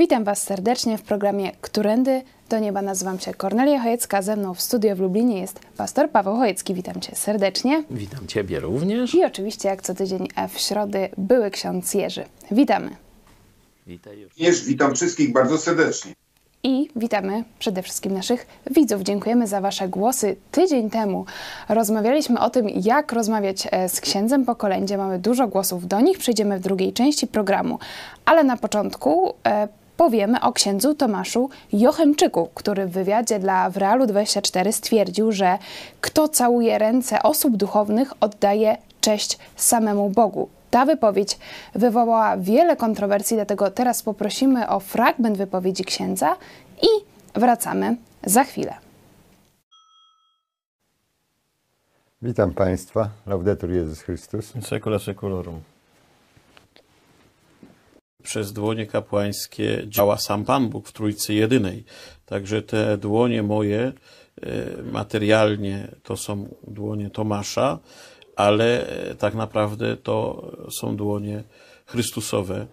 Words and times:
Witam 0.00 0.24
Was 0.24 0.42
serdecznie 0.42 0.98
w 0.98 1.02
programie 1.02 1.52
Którędy 1.60 2.22
do 2.48 2.58
Nieba. 2.58 2.82
Nazywam 2.82 3.18
się 3.18 3.34
Kornelia 3.34 3.82
Chojecka. 3.82 4.22
Ze 4.22 4.36
mną 4.36 4.54
w 4.54 4.60
studio 4.60 4.96
w 4.96 5.00
Lublinie 5.00 5.40
jest 5.40 5.60
pastor 5.76 6.10
Paweł 6.10 6.36
Chojecki. 6.36 6.74
Witam 6.74 7.00
Cię 7.00 7.16
serdecznie. 7.16 7.84
Witam 7.90 8.26
Ciebie 8.26 8.60
również. 8.60 9.14
I 9.14 9.24
oczywiście, 9.24 9.68
jak 9.68 9.82
co 9.82 9.94
tydzień 9.94 10.28
e, 10.36 10.48
w 10.48 10.58
środy, 10.58 11.08
były 11.18 11.50
ksiądz 11.50 11.94
Jerzy. 11.94 12.24
Witamy. 12.50 12.90
Witaj 13.86 14.18
już. 14.18 14.32
Również 14.32 14.64
witam 14.64 14.94
wszystkich 14.94 15.32
bardzo 15.32 15.58
serdecznie. 15.58 16.12
I 16.62 16.88
witamy 16.96 17.44
przede 17.58 17.82
wszystkim 17.82 18.12
naszych 18.12 18.46
widzów. 18.70 19.02
Dziękujemy 19.02 19.46
za 19.46 19.60
Wasze 19.60 19.88
głosy. 19.88 20.36
Tydzień 20.50 20.90
temu 20.90 21.24
rozmawialiśmy 21.68 22.40
o 22.40 22.50
tym, 22.50 22.68
jak 22.68 23.12
rozmawiać 23.12 23.68
e, 23.70 23.88
z 23.88 24.00
księdzem 24.00 24.44
po 24.44 24.56
kolędzie. 24.56 24.96
Mamy 24.96 25.18
dużo 25.18 25.48
głosów 25.48 25.88
do 25.88 26.00
nich, 26.00 26.18
przejdziemy 26.18 26.58
w 26.58 26.62
drugiej 26.62 26.92
części 26.92 27.26
programu. 27.26 27.78
Ale 28.24 28.44
na 28.44 28.56
początku 28.56 29.34
e, 29.46 29.68
powiemy 30.00 30.40
o 30.40 30.52
księdzu 30.52 30.94
Tomaszu 30.94 31.50
Jochemczyku, 31.72 32.48
który 32.54 32.86
w 32.86 32.90
wywiadzie 32.90 33.38
dla 33.38 33.70
Wrealu 33.70 34.06
24 34.06 34.72
stwierdził, 34.72 35.32
że 35.32 35.58
kto 36.00 36.28
całuje 36.28 36.78
ręce 36.78 37.22
osób 37.22 37.56
duchownych, 37.56 38.12
oddaje 38.20 38.76
cześć 39.00 39.38
samemu 39.56 40.10
Bogu. 40.10 40.48
Ta 40.70 40.86
wypowiedź 40.86 41.38
wywołała 41.74 42.36
wiele 42.36 42.76
kontrowersji, 42.76 43.36
dlatego 43.36 43.70
teraz 43.70 44.02
poprosimy 44.02 44.68
o 44.68 44.80
fragment 44.80 45.36
wypowiedzi 45.36 45.84
księdza 45.84 46.36
i 46.82 46.88
wracamy 47.34 47.96
za 48.24 48.44
chwilę. 48.44 48.74
Witam 52.22 52.54
Państwa. 52.54 53.08
Laudetur 53.26 53.70
Jezus 53.70 54.00
Chrystus. 54.00 54.52
Secula 54.62 54.98
seculorum. 54.98 55.60
Przez 58.22 58.52
dłonie 58.52 58.86
kapłańskie 58.86 59.84
działa 59.86 60.18
sam 60.18 60.44
Pan 60.44 60.68
Bóg 60.68 60.88
w 60.88 60.92
Trójcy 60.92 61.34
Jedynej. 61.34 61.84
Także 62.26 62.62
te 62.62 62.98
dłonie 62.98 63.42
moje 63.42 63.80
e, 63.80 63.92
materialnie 64.82 65.88
to 66.02 66.16
są 66.16 66.54
dłonie 66.66 67.10
Tomasza, 67.10 67.78
ale 68.36 68.86
e, 68.88 69.14
tak 69.14 69.34
naprawdę 69.34 69.96
to 69.96 70.50
są 70.80 70.96
dłonie 70.96 71.44
Chrystusowe 71.86 72.66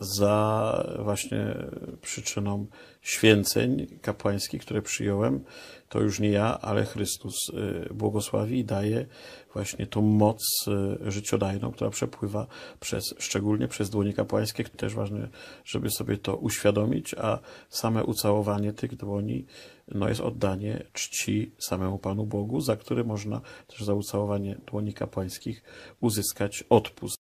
za 0.00 0.84
właśnie 0.98 1.54
przyczyną 2.02 2.66
święceń 3.02 3.86
kapłańskich, 4.02 4.62
które 4.62 4.82
przyjąłem. 4.82 5.44
To 5.88 6.00
już 6.00 6.20
nie 6.20 6.30
ja, 6.30 6.58
ale 6.60 6.84
Chrystus 6.84 7.34
e, 7.50 7.94
błogosławi 7.94 8.58
i 8.58 8.64
daje 8.64 9.06
właśnie 9.52 9.86
tą 9.86 10.02
moc 10.02 10.42
e, 10.68 11.10
życiodajną, 11.10 11.72
która 11.72 11.90
przepływa 11.90 12.46
przez, 12.80 13.14
szczególnie 13.18 13.68
przez 13.68 13.90
dłonie 13.90 14.12
kapłańskie. 14.12 14.64
Też 14.64 14.94
ważne, 14.94 15.28
żeby 15.64 15.90
sobie 15.90 16.18
to 16.18 16.36
uświadomić, 16.36 17.14
a 17.14 17.38
same 17.68 18.04
ucałowanie 18.04 18.72
tych 18.72 18.96
dłoni 18.96 19.46
no 19.88 20.08
jest 20.08 20.20
oddanie 20.20 20.82
czci 20.92 21.52
samemu 21.58 21.98
Panu 21.98 22.26
Bogu, 22.26 22.60
za 22.60 22.76
które 22.76 23.04
można 23.04 23.40
też 23.66 23.80
za 23.80 23.94
ucałowanie 23.94 24.56
dłoni 24.66 24.94
kapłańskich 24.94 25.62
uzyskać 26.00 26.64
odpust. 26.70 27.16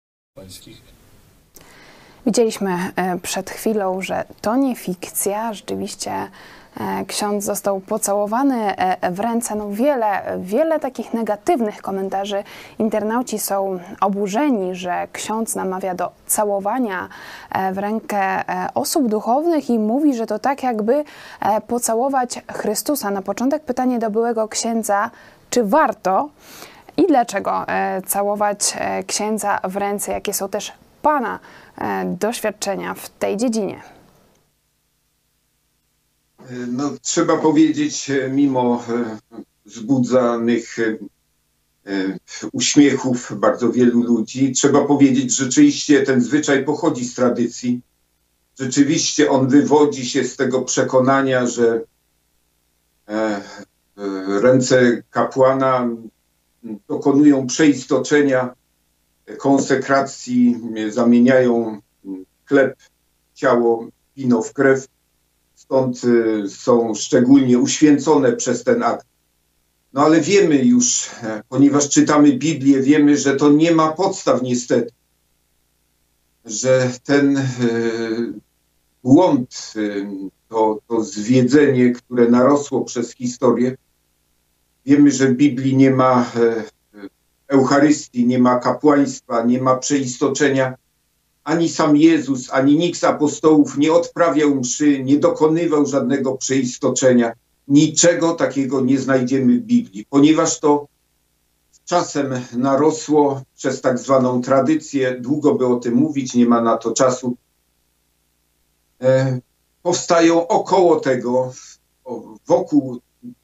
Widzieliśmy 2.27 2.71
e, 2.97 3.19
przed 3.19 3.51
chwilą, 3.51 4.03
że 4.03 4.25
to 4.41 4.57
nie 4.57 4.77
fikcja, 4.77 5.53
rzeczywiście 5.53 6.31
ksiądz 7.07 7.45
został 7.45 7.81
pocałowany 7.81 8.77
e, 8.77 9.11
w 9.11 9.21
ręce. 9.21 9.55
No 9.55 9.71
wiele, 9.71 10.23
wiele 10.39 10.81
takich 10.81 11.15
negatywnych 11.15 11.83
komentarzy. 11.83 12.45
Internauci 12.79 13.39
są 13.39 13.79
oburzeni, 14.01 14.75
że 14.75 15.09
ksiądz 15.13 15.55
namawia 15.55 15.95
do 15.95 16.11
całowania 16.27 17.09
w 17.73 17.79
rękę 17.79 18.45
osób 18.75 19.09
duchownych 19.09 19.71
i 19.71 19.79
mówi, 19.79 20.15
że 20.15 20.27
to 20.27 20.39
tak 20.39 20.63
jakby 20.63 21.05
pocałować 21.67 22.41
Chrystusa. 22.53 23.11
Na 23.11 23.23
początek 23.23 23.65
pytanie 23.65 23.99
do 23.99 24.11
byłego 24.11 24.49
księdza, 24.49 25.11
czy 25.51 25.65
warto 25.65 26.29
i 26.97 27.07
dlaczego 27.07 27.65
całować 28.07 28.77
księdza 29.07 29.61
w 29.65 29.77
ręce, 29.77 30.13
jakie 30.13 30.35
są 30.35 30.49
też 30.49 30.73
Pana 31.03 31.39
doświadczenia 32.05 32.95
w 32.95 33.09
tej 33.09 33.37
dziedzinie? 33.37 33.94
No, 36.51 36.91
trzeba 37.03 37.37
powiedzieć, 37.37 38.11
mimo 38.31 38.85
wzbudzanych 39.65 40.77
uśmiechów 42.53 43.33
bardzo 43.37 43.73
wielu 43.73 44.03
ludzi, 44.03 44.53
trzeba 44.53 44.85
powiedzieć, 44.85 45.37
że 45.37 45.45
rzeczywiście 45.45 46.03
ten 46.03 46.21
zwyczaj 46.21 46.65
pochodzi 46.65 47.05
z 47.05 47.15
tradycji. 47.15 47.81
Rzeczywiście 48.59 49.31
on 49.31 49.49
wywodzi 49.49 50.07
się 50.07 50.25
z 50.25 50.37
tego 50.37 50.63
przekonania, 50.63 51.47
że 51.47 51.81
ręce 54.43 55.03
kapłana 55.11 55.89
dokonują 56.89 57.47
przeistoczenia 57.47 58.55
konsekracji 59.39 60.61
zamieniają 60.89 61.81
chleb, 62.47 62.77
ciało, 63.35 63.89
wino 64.17 64.43
w 64.43 64.53
krew. 64.53 64.87
Stąd 65.65 66.01
są 66.49 66.95
szczególnie 66.95 67.59
uświęcone 67.59 68.33
przez 68.33 68.65
ten 68.65 68.83
akt. 68.83 69.07
No 69.93 70.03
ale 70.03 70.21
wiemy 70.21 70.65
już, 70.65 71.11
ponieważ 71.49 71.89
czytamy 71.89 72.33
Biblię, 72.33 72.81
wiemy, 72.81 73.17
że 73.17 73.37
to 73.37 73.51
nie 73.51 73.75
ma 73.75 73.93
podstaw 73.93 74.43
niestety, 74.43 74.93
że 76.45 76.91
ten 77.05 77.49
błąd, 79.03 79.75
to, 80.49 80.81
to 80.89 81.05
zwiedzenie, 81.05 81.93
które 81.93 82.29
narosło 82.29 82.85
przez 82.85 83.15
historię, 83.15 83.77
wiemy, 84.87 85.11
że 85.11 85.29
w 85.29 85.35
Biblii 85.35 85.77
nie 85.77 85.91
ma 85.91 86.31
Eucharystii, 87.49 88.27
nie 88.27 88.39
ma 88.39 88.59
kapłaństwa, 88.59 89.43
nie 89.43 89.63
ma 89.63 89.77
przeistoczenia. 89.77 90.75
Ani 91.45 91.69
sam 91.69 91.97
Jezus, 91.97 92.51
ani 92.53 92.77
nikt 92.77 92.99
z 92.99 93.05
apostołów 93.05 93.77
nie 93.79 93.93
odprawiał 93.93 94.55
mszy, 94.55 95.05
nie 95.05 95.19
dokonywał 95.19 95.87
żadnego 95.87 96.37
przeistoczenia. 96.37 97.33
Niczego 97.69 98.33
takiego 98.33 98.81
nie 98.81 98.99
znajdziemy 98.99 99.59
w 99.59 99.63
Biblii, 99.63 100.07
ponieważ 100.11 100.61
to 100.61 100.87
czasem 101.85 102.35
narosło 102.53 103.43
przez 103.57 103.81
tak 103.81 103.99
zwaną 103.99 104.43
tradycję. 104.43 105.21
Długo 105.21 105.55
by 105.55 105.67
o 105.67 105.77
tym 105.77 105.95
mówić, 105.95 106.35
nie 106.35 106.47
ma 106.47 106.61
na 106.61 106.77
to 106.77 106.93
czasu. 106.93 107.37
E, 109.03 109.39
powstają 109.83 110.47
około 110.47 111.01
tego, 111.01 111.53
wokół 112.47 113.01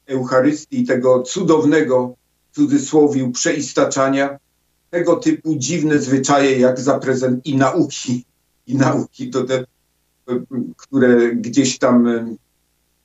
Eucharystii, 0.07 0.85
tego 0.85 1.23
cudownego 1.23 2.15
w 2.51 2.55
cudzysłowie 2.55 3.31
przeistaczania, 3.31 4.37
tego 4.91 5.15
typu 5.15 5.55
dziwne 5.55 5.99
zwyczaje 5.99 6.59
jak 6.59 6.79
zaprezent 6.79 7.45
i 7.45 7.55
nauki, 7.55 8.25
i 8.67 8.75
nauki, 8.75 9.29
to 9.29 9.43
te, 9.43 9.65
które 10.77 11.35
gdzieś 11.35 11.77
tam 11.77 12.07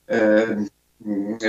e, 0.08 0.66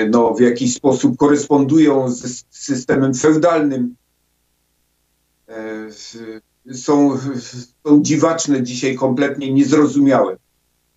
no, 0.09 0.33
w 0.33 0.41
jakiś 0.41 0.73
sposób 0.73 1.17
korespondują 1.17 2.11
z 2.11 2.45
systemem 2.49 3.13
feudalnym, 3.13 3.95
e, 5.47 5.87
są, 6.73 7.17
są 7.83 8.01
dziwaczne 8.01 8.63
dzisiaj, 8.63 8.95
kompletnie 8.95 9.53
niezrozumiałe. 9.53 10.37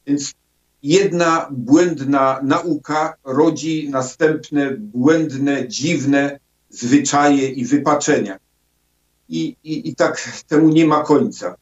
Więc 0.07 0.35
jedna 0.83 1.49
błędna 1.51 2.41
nauka 2.43 3.15
rodzi 3.25 3.89
następne 3.91 4.71
błędne, 4.71 5.69
dziwne 5.69 6.41
zwyczaje 6.71 7.49
i 7.49 7.65
wypaczenia. 7.65 8.39
I, 9.31 9.57
i, 9.65 9.89
I 9.89 9.95
tak 9.95 10.43
temu 10.49 10.69
nie 10.69 10.87
ma 10.87 11.03
końca. 11.03 11.55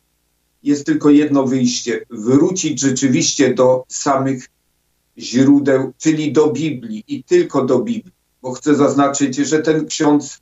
Jest 0.63 0.87
tylko 0.87 1.11
jedno 1.11 1.47
wyjście: 1.47 2.05
wrócić 2.11 2.81
rzeczywiście 2.81 3.55
do 3.55 3.85
samych 3.89 4.49
źródeł, 5.19 5.93
czyli 5.99 6.33
do 6.33 6.51
Biblii 6.51 7.05
i 7.09 7.25
tylko 7.25 7.65
do 7.65 7.79
Biblii. 7.79 8.15
Bo 8.43 8.53
chcę 8.53 8.75
zaznaczyć, 8.75 9.37
że 9.37 9.59
ten 9.59 9.87
ksiądz 9.87 10.39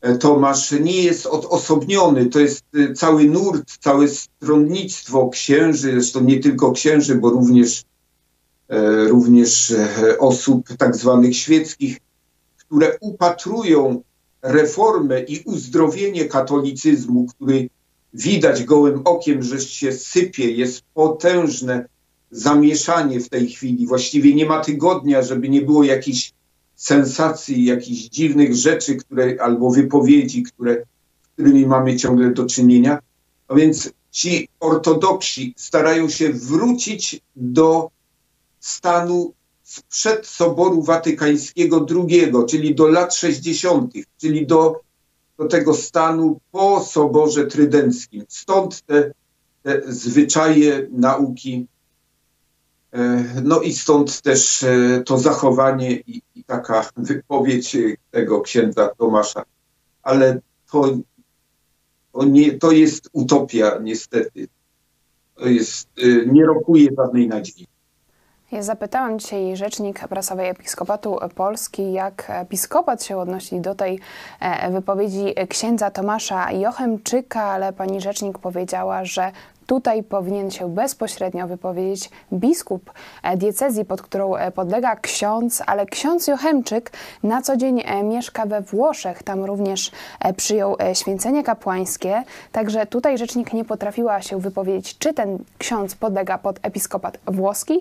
e, 0.00 0.18
Tomasz 0.18 0.72
nie 0.72 1.02
jest 1.02 1.26
odosobniony, 1.26 2.26
to 2.26 2.40
jest 2.40 2.64
e, 2.74 2.94
cały 2.94 3.24
nurt, 3.24 3.78
całe 3.80 4.08
stronnictwo 4.08 5.28
księży, 5.28 5.92
zresztą 5.92 6.24
nie 6.24 6.40
tylko 6.40 6.72
księży, 6.72 7.14
bo 7.14 7.30
również, 7.30 7.84
e, 8.68 9.04
również 9.08 9.74
osób 10.18 10.68
tak 10.78 10.96
zwanych 10.96 11.36
świeckich, 11.36 11.98
które 12.56 12.98
upatrują 13.00 14.02
reformę 14.44 15.20
i 15.20 15.42
uzdrowienie 15.44 16.24
katolicyzmu, 16.24 17.26
który 17.26 17.68
widać 18.14 18.64
gołym 18.64 19.00
okiem, 19.04 19.42
że 19.42 19.60
się 19.60 19.92
sypie, 19.92 20.50
jest 20.50 20.82
potężne 20.94 21.86
zamieszanie 22.30 23.20
w 23.20 23.28
tej 23.28 23.48
chwili. 23.48 23.86
Właściwie 23.86 24.34
nie 24.34 24.46
ma 24.46 24.60
tygodnia, 24.60 25.22
żeby 25.22 25.48
nie 25.48 25.62
było 25.62 25.84
jakichś 25.84 26.32
sensacji, 26.76 27.64
jakichś 27.64 28.02
dziwnych 28.02 28.54
rzeczy, 28.54 28.96
które, 28.96 29.36
albo 29.40 29.70
wypowiedzi, 29.70 30.42
które, 30.42 30.82
którymi 31.34 31.66
mamy 31.66 31.96
ciągle 31.96 32.30
do 32.30 32.46
czynienia. 32.46 32.98
A 33.48 33.54
więc 33.54 33.92
ci 34.10 34.48
ortodoksi 34.60 35.54
starają 35.56 36.08
się 36.08 36.32
wrócić 36.32 37.20
do 37.36 37.90
stanu 38.60 39.32
sprzed 39.64 40.26
Soboru 40.26 40.82
Watykańskiego 40.82 41.86
II, 41.90 42.32
czyli 42.48 42.74
do 42.74 42.88
lat 42.88 43.14
60., 43.14 43.92
czyli 44.20 44.46
do, 44.46 44.80
do 45.38 45.44
tego 45.48 45.74
stanu 45.74 46.40
po 46.50 46.80
Soborze 46.80 47.46
Trydenckim. 47.46 48.24
Stąd 48.28 48.82
te, 48.82 49.12
te 49.62 49.82
zwyczaje 49.86 50.88
nauki, 50.90 51.66
e, 52.92 53.24
no 53.42 53.60
i 53.60 53.72
stąd 53.72 54.22
też 54.22 54.62
e, 54.62 55.02
to 55.06 55.18
zachowanie 55.18 55.96
i, 55.96 56.22
i 56.34 56.44
taka 56.44 56.90
wypowiedź 56.96 57.76
tego 58.10 58.40
księdza 58.40 58.88
Tomasza. 58.98 59.44
Ale 60.02 60.40
to, 60.70 60.98
to, 62.12 62.24
nie, 62.24 62.58
to 62.58 62.72
jest 62.72 63.08
utopia 63.12 63.78
niestety. 63.82 64.48
To 65.34 65.46
jest, 65.46 65.88
e, 65.98 66.26
nie 66.26 66.46
rokuje 66.46 66.88
żadnej 66.96 67.28
nadziei. 67.28 67.73
Ja 68.54 68.62
zapytałam 68.62 69.18
dzisiaj 69.18 69.56
rzecznik 69.56 70.08
prasowej 70.08 70.48
Episkopatu 70.48 71.18
Polski, 71.34 71.92
jak 71.92 72.24
episkopat 72.28 73.04
się 73.04 73.18
odnosi 73.18 73.60
do 73.60 73.74
tej 73.74 74.00
e, 74.40 74.70
wypowiedzi 74.70 75.34
księdza 75.48 75.90
Tomasza 75.90 76.52
Jochemczyka, 76.52 77.42
ale 77.42 77.72
pani 77.72 78.00
rzecznik 78.00 78.38
powiedziała, 78.38 79.04
że 79.04 79.32
Tutaj 79.66 80.02
powinien 80.02 80.50
się 80.50 80.74
bezpośrednio 80.74 81.46
wypowiedzieć 81.46 82.10
biskup 82.32 82.92
e, 83.22 83.36
diecezji, 83.36 83.84
pod 83.84 84.02
którą 84.02 84.34
e, 84.34 84.50
podlega 84.50 84.96
ksiądz, 84.96 85.62
ale 85.66 85.86
ksiądz 85.86 86.26
Jochemczyk 86.26 86.92
na 87.22 87.42
co 87.42 87.56
dzień 87.56 87.82
e, 87.84 88.02
mieszka 88.02 88.46
we 88.46 88.60
Włoszech. 88.60 89.22
Tam 89.22 89.44
również 89.44 89.90
przyjął 90.36 90.76
święcenie 90.94 91.42
kapłańskie. 91.42 92.22
Także 92.52 92.86
tutaj 92.86 93.18
rzecznik 93.18 93.52
nie 93.52 93.64
potrafiła 93.64 94.22
się 94.22 94.40
wypowiedzieć, 94.40 94.98
czy 94.98 95.14
ten 95.14 95.38
ksiądz 95.58 95.94
podlega 95.94 96.38
pod 96.38 96.58
episkopat 96.62 97.18
włoski, 97.26 97.80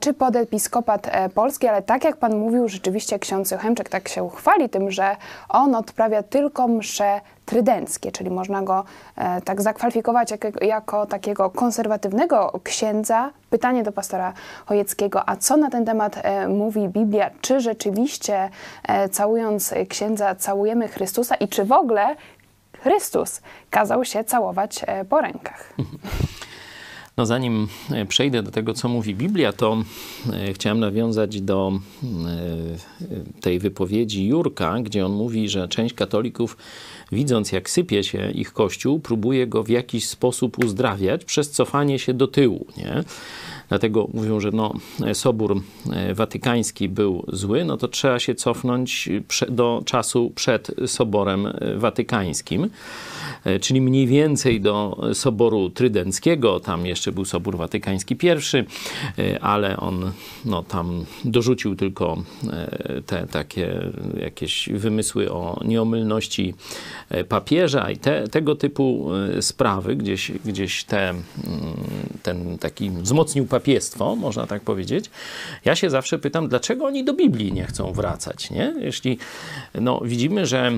czy 0.00 0.14
pod 0.14 0.36
episkopat 0.36 1.10
polski, 1.34 1.66
ale 1.66 1.82
tak 1.82 2.04
jak 2.04 2.16
pan 2.16 2.38
mówił, 2.38 2.68
rzeczywiście 2.68 3.18
ksiądz 3.18 3.50
Jochemczyk 3.50 3.88
tak 3.88 4.08
się 4.08 4.30
chwali 4.30 4.68
tym, 4.68 4.90
że 4.90 5.16
on 5.48 5.74
odprawia 5.74 6.22
tylko 6.22 6.68
msze 6.68 7.20
trydenckie, 7.50 8.12
czyli 8.12 8.30
można 8.30 8.62
go 8.62 8.84
e, 9.16 9.40
tak 9.40 9.62
zakwalifikować 9.62 10.30
jak, 10.30 10.62
jako 10.62 11.06
takiego 11.06 11.50
konserwatywnego 11.50 12.60
księdza. 12.64 13.30
Pytanie 13.50 13.82
do 13.82 13.92
pastora 13.92 14.32
Chojeckiego, 14.66 15.28
a 15.28 15.36
co 15.36 15.56
na 15.56 15.70
ten 15.70 15.84
temat 15.84 16.20
e, 16.22 16.48
mówi 16.48 16.88
Biblia? 16.88 17.30
Czy 17.40 17.60
rzeczywiście 17.60 18.50
e, 18.82 19.08
całując 19.08 19.74
księdza 19.88 20.34
całujemy 20.34 20.88
Chrystusa 20.88 21.34
i 21.34 21.48
czy 21.48 21.64
w 21.64 21.72
ogóle 21.72 22.16
Chrystus 22.82 23.40
kazał 23.70 24.04
się 24.04 24.24
całować 24.24 24.84
po 25.08 25.20
rękach? 25.20 25.72
No 27.16 27.26
zanim 27.26 27.68
przejdę 28.08 28.42
do 28.42 28.50
tego, 28.50 28.74
co 28.74 28.88
mówi 28.88 29.14
Biblia, 29.14 29.52
to 29.52 29.76
chciałem 30.54 30.80
nawiązać 30.80 31.40
do 31.40 31.72
tej 33.40 33.58
wypowiedzi 33.58 34.26
Jurka, 34.26 34.78
gdzie 34.82 35.06
on 35.06 35.12
mówi, 35.12 35.48
że 35.48 35.68
część 35.68 35.94
katolików, 35.94 36.56
widząc 37.12 37.52
jak 37.52 37.70
sypie 37.70 38.04
się 38.04 38.30
ich 38.30 38.52
kościół, 38.52 39.00
próbuje 39.00 39.46
go 39.46 39.62
w 39.62 39.68
jakiś 39.68 40.08
sposób 40.08 40.64
uzdrawiać 40.64 41.24
przez 41.24 41.50
cofanie 41.50 41.98
się 41.98 42.14
do 42.14 42.28
tyłu. 42.28 42.66
Nie? 42.76 43.04
Dlatego 43.70 44.08
mówią, 44.14 44.40
że 44.40 44.50
no, 44.50 44.74
Sobór 45.12 45.62
Watykański 46.14 46.88
był 46.88 47.24
zły, 47.28 47.64
no 47.64 47.76
to 47.76 47.88
trzeba 47.88 48.18
się 48.18 48.34
cofnąć 48.34 49.08
do 49.48 49.82
czasu 49.84 50.32
przed 50.34 50.70
Soborem 50.86 51.52
Watykańskim. 51.76 52.70
E, 53.44 53.58
czyli 53.58 53.80
mniej 53.80 54.06
więcej 54.06 54.60
do 54.60 55.00
Soboru 55.14 55.70
Trydenckiego. 55.70 56.60
Tam 56.60 56.86
jeszcze 56.86 57.12
był 57.12 57.24
Sobór 57.24 57.56
Watykański 57.56 58.16
I, 58.22 58.28
e, 59.18 59.40
ale 59.42 59.76
on 59.76 60.12
no, 60.44 60.62
tam 60.62 61.04
dorzucił 61.24 61.76
tylko 61.76 62.22
e, 62.52 63.02
te 63.06 63.26
takie 63.26 63.90
jakieś 64.20 64.68
wymysły 64.68 65.32
o 65.32 65.60
nieomylności 65.64 66.54
papieża 67.28 67.90
i 67.90 67.96
te, 67.96 68.28
tego 68.28 68.54
typu 68.56 69.10
sprawy, 69.40 69.96
gdzieś, 69.96 70.32
gdzieś 70.44 70.84
te, 70.84 71.08
mm, 71.08 71.24
ten 72.22 72.58
taki 72.58 72.90
wzmocnił 72.90 73.46
papiestwo, 73.60 74.16
można 74.16 74.46
tak 74.46 74.62
powiedzieć. 74.62 75.10
Ja 75.64 75.76
się 75.76 75.90
zawsze 75.90 76.18
pytam, 76.18 76.48
dlaczego 76.48 76.84
oni 76.84 77.04
do 77.04 77.14
Biblii 77.14 77.52
nie 77.52 77.64
chcą 77.64 77.92
wracać, 77.92 78.50
nie? 78.50 78.74
Jeśli 78.78 79.18
no, 79.74 80.00
widzimy, 80.04 80.46
że 80.46 80.72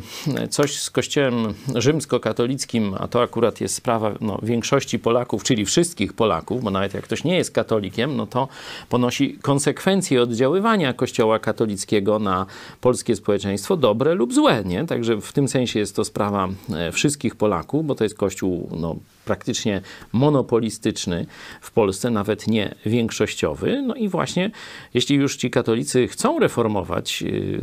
coś 0.50 0.80
z 0.80 0.90
kościołem 0.90 1.54
rzymskokatolickim 1.74 2.32
katolickim, 2.32 2.94
a 2.98 3.08
to 3.08 3.22
akurat 3.22 3.60
jest 3.60 3.74
sprawa 3.74 4.14
no, 4.20 4.38
większości 4.42 4.98
Polaków, 4.98 5.44
czyli 5.44 5.64
wszystkich 5.64 6.12
Polaków, 6.12 6.62
bo 6.62 6.70
nawet 6.70 6.94
jak 6.94 7.04
ktoś 7.04 7.24
nie 7.24 7.36
jest 7.36 7.50
katolikiem, 7.50 8.16
no 8.16 8.26
to 8.26 8.48
ponosi 8.88 9.38
konsekwencje 9.42 10.22
oddziaływania 10.22 10.92
Kościoła 10.92 11.38
katolickiego 11.38 12.18
na 12.18 12.46
polskie 12.80 13.16
społeczeństwo, 13.16 13.76
dobre 13.76 14.14
lub 14.14 14.34
złe. 14.34 14.62
Nie? 14.64 14.84
Także 14.84 15.20
w 15.20 15.32
tym 15.32 15.48
sensie 15.48 15.78
jest 15.78 15.96
to 15.96 16.04
sprawa 16.04 16.48
e, 16.74 16.92
wszystkich 16.92 17.36
Polaków, 17.36 17.86
bo 17.86 17.94
to 17.94 18.04
jest 18.04 18.16
Kościół 18.16 18.68
no, 18.80 18.96
praktycznie 19.24 19.80
monopolistyczny 20.12 21.26
w 21.60 21.70
Polsce, 21.70 22.10
nawet 22.10 22.46
nie 22.46 22.74
większościowy. 22.86 23.82
No 23.82 23.94
i 23.94 24.08
właśnie, 24.08 24.50
jeśli 24.94 25.16
już 25.16 25.36
ci 25.36 25.50
katolicy 25.50 26.08
chcą 26.08 26.38
reformować 26.38 27.22
y, 27.22 27.60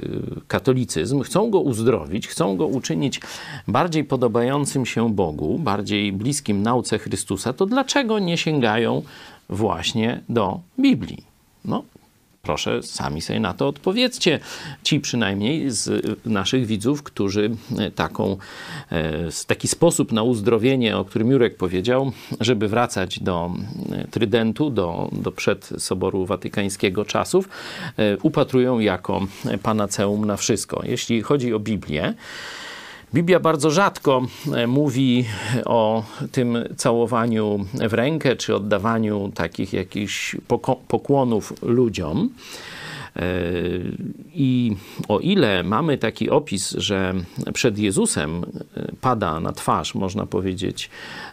katolicyzm, 0.48 1.22
chcą 1.22 1.50
go 1.50 1.60
uzdrowić, 1.60 2.27
chcą 2.27 2.57
go 2.57 2.67
uczynić 2.67 3.22
bardziej 3.67 4.03
podobającym 4.03 4.86
się 4.86 5.13
Bogu, 5.13 5.60
bardziej 5.60 6.13
bliskim 6.13 6.63
nauce 6.63 7.00
Chrystusa, 7.00 7.53
to 7.53 7.65
dlaczego 7.65 8.19
nie 8.19 8.38
sięgają 8.38 9.01
właśnie 9.50 10.22
do 10.29 10.60
Biblii? 10.79 11.24
No, 11.65 11.83
Proszę 12.41 12.84
sami 12.84 13.22
sobie 13.22 13.39
na 13.39 13.53
to 13.53 13.67
odpowiedzcie. 13.67 14.39
Ci 14.84 15.00
przynajmniej 15.00 15.72
z 15.72 16.05
naszych 16.25 16.65
widzów, 16.65 17.03
którzy 17.03 17.51
e, 17.77 17.91
taką, 17.91 18.38
e, 18.91 19.29
taki 19.48 19.67
sposób 19.67 20.12
na 20.12 20.24
uzdrowienie, 20.24 20.98
o 20.98 21.05
którym 21.05 21.31
Jurek 21.31 21.58
powiedział, 21.58 22.12
żeby 22.39 22.67
wracać 22.67 23.19
do 23.19 23.51
Trydentu, 24.12 24.69
do, 24.69 25.10
do 25.12 25.31
przed 25.31 25.69
Soboru 25.77 26.25
Watykańskiego 26.25 27.05
czasów, 27.05 27.50
upatrują 28.22 28.79
jako 28.79 29.27
panaceum 29.63 30.25
na 30.25 30.38
wszystko. 30.38 30.81
Jeśli 30.86 31.22
chodzi 31.22 31.53
o 31.53 31.60
Biblię, 31.60 32.13
Biblia 33.13 33.39
bardzo 33.39 33.71
rzadko 33.71 34.21
e, 34.55 34.67
mówi 34.67 35.25
o 35.65 36.03
tym 36.31 36.57
całowaniu 36.77 37.65
w 37.73 37.93
rękę 37.93 38.35
czy 38.35 38.55
oddawaniu 38.55 39.31
takich 39.35 39.73
jakichś 39.73 40.35
pokłonów 40.87 41.53
ludziom. 41.61 42.29
I 44.33 44.75
o 45.07 45.19
ile 45.19 45.63
mamy 45.63 45.97
taki 45.97 46.29
opis, 46.29 46.71
że 46.77 47.13
przed 47.53 47.77
Jezusem 47.77 48.43
e, 48.43 48.91
pada 49.01 49.39
na 49.39 49.51
twarz, 49.51 49.95
można 49.95 50.25
powiedzieć, 50.25 50.89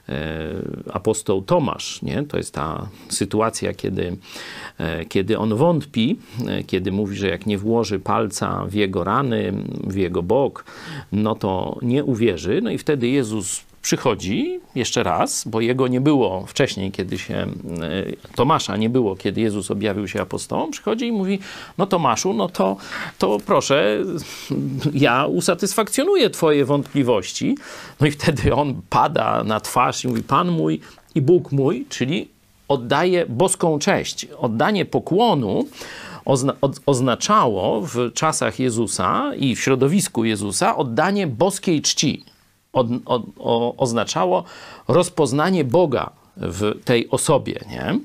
e, 0.08 0.12
apostoł 0.92 1.42
Tomasz, 1.42 2.02
nie? 2.02 2.22
to 2.22 2.36
jest 2.36 2.54
ta 2.54 2.88
sytuacja, 3.08 3.74
kiedy, 3.74 4.16
e, 4.78 5.04
kiedy 5.04 5.38
on 5.38 5.54
wątpi, 5.54 6.18
kiedy 6.66 6.92
mówi, 6.92 7.16
że 7.16 7.28
jak 7.28 7.46
nie 7.46 7.58
włoży 7.58 7.98
palca 7.98 8.64
w 8.68 8.74
jego 8.74 9.04
rany, 9.04 9.52
w 9.84 9.96
jego 9.96 10.22
bok, 10.22 10.64
no 11.12 11.34
to 11.34 11.78
nie 11.82 12.04
uwierzy. 12.04 12.60
No 12.62 12.70
i 12.70 12.78
wtedy 12.78 13.08
Jezus 13.08 13.65
przychodzi 13.86 14.60
jeszcze 14.74 15.02
raz, 15.02 15.48
bo 15.48 15.60
jego 15.60 15.88
nie 15.88 16.00
było 16.00 16.46
wcześniej, 16.46 16.92
kiedy 16.92 17.18
się 17.18 17.34
e, 17.34 17.46
Tomasza 18.34 18.76
nie 18.76 18.90
było, 18.90 19.16
kiedy 19.16 19.40
Jezus 19.40 19.70
objawił 19.70 20.08
się 20.08 20.22
apostołom, 20.22 20.70
przychodzi 20.70 21.06
i 21.06 21.12
mówi: 21.12 21.38
No, 21.78 21.86
Tomaszu, 21.86 22.32
no 22.32 22.48
to, 22.48 22.76
to 23.18 23.38
proszę, 23.46 23.98
ja 24.94 25.26
usatysfakcjonuję 25.26 26.30
Twoje 26.30 26.64
wątpliwości. 26.64 27.56
No 28.00 28.06
i 28.06 28.10
wtedy 28.10 28.54
on 28.54 28.82
pada 28.90 29.44
na 29.44 29.60
twarz 29.60 30.04
i 30.04 30.08
mówi: 30.08 30.22
Pan 30.22 30.50
mój 30.50 30.80
i 31.14 31.20
Bóg 31.20 31.52
mój, 31.52 31.86
czyli 31.88 32.28
oddaje 32.68 33.26
boską 33.26 33.78
cześć. 33.78 34.26
Oddanie 34.38 34.84
pokłonu 34.84 35.66
ozna 36.24 36.52
oznaczało 36.86 37.80
w 37.80 38.12
czasach 38.14 38.58
Jezusa 38.58 39.32
i 39.38 39.56
w 39.56 39.60
środowisku 39.60 40.24
Jezusa 40.24 40.76
oddanie 40.76 41.26
boskiej 41.26 41.82
czci. 41.82 42.35
Od, 42.76 42.86
od, 43.04 43.22
o, 43.38 43.76
oznaczało 43.76 44.44
rozpoznanie 44.88 45.64
Boga 45.64 46.10
w 46.36 46.84
tej 46.84 47.10
osobie. 47.10 47.60
Nie? 47.70 47.98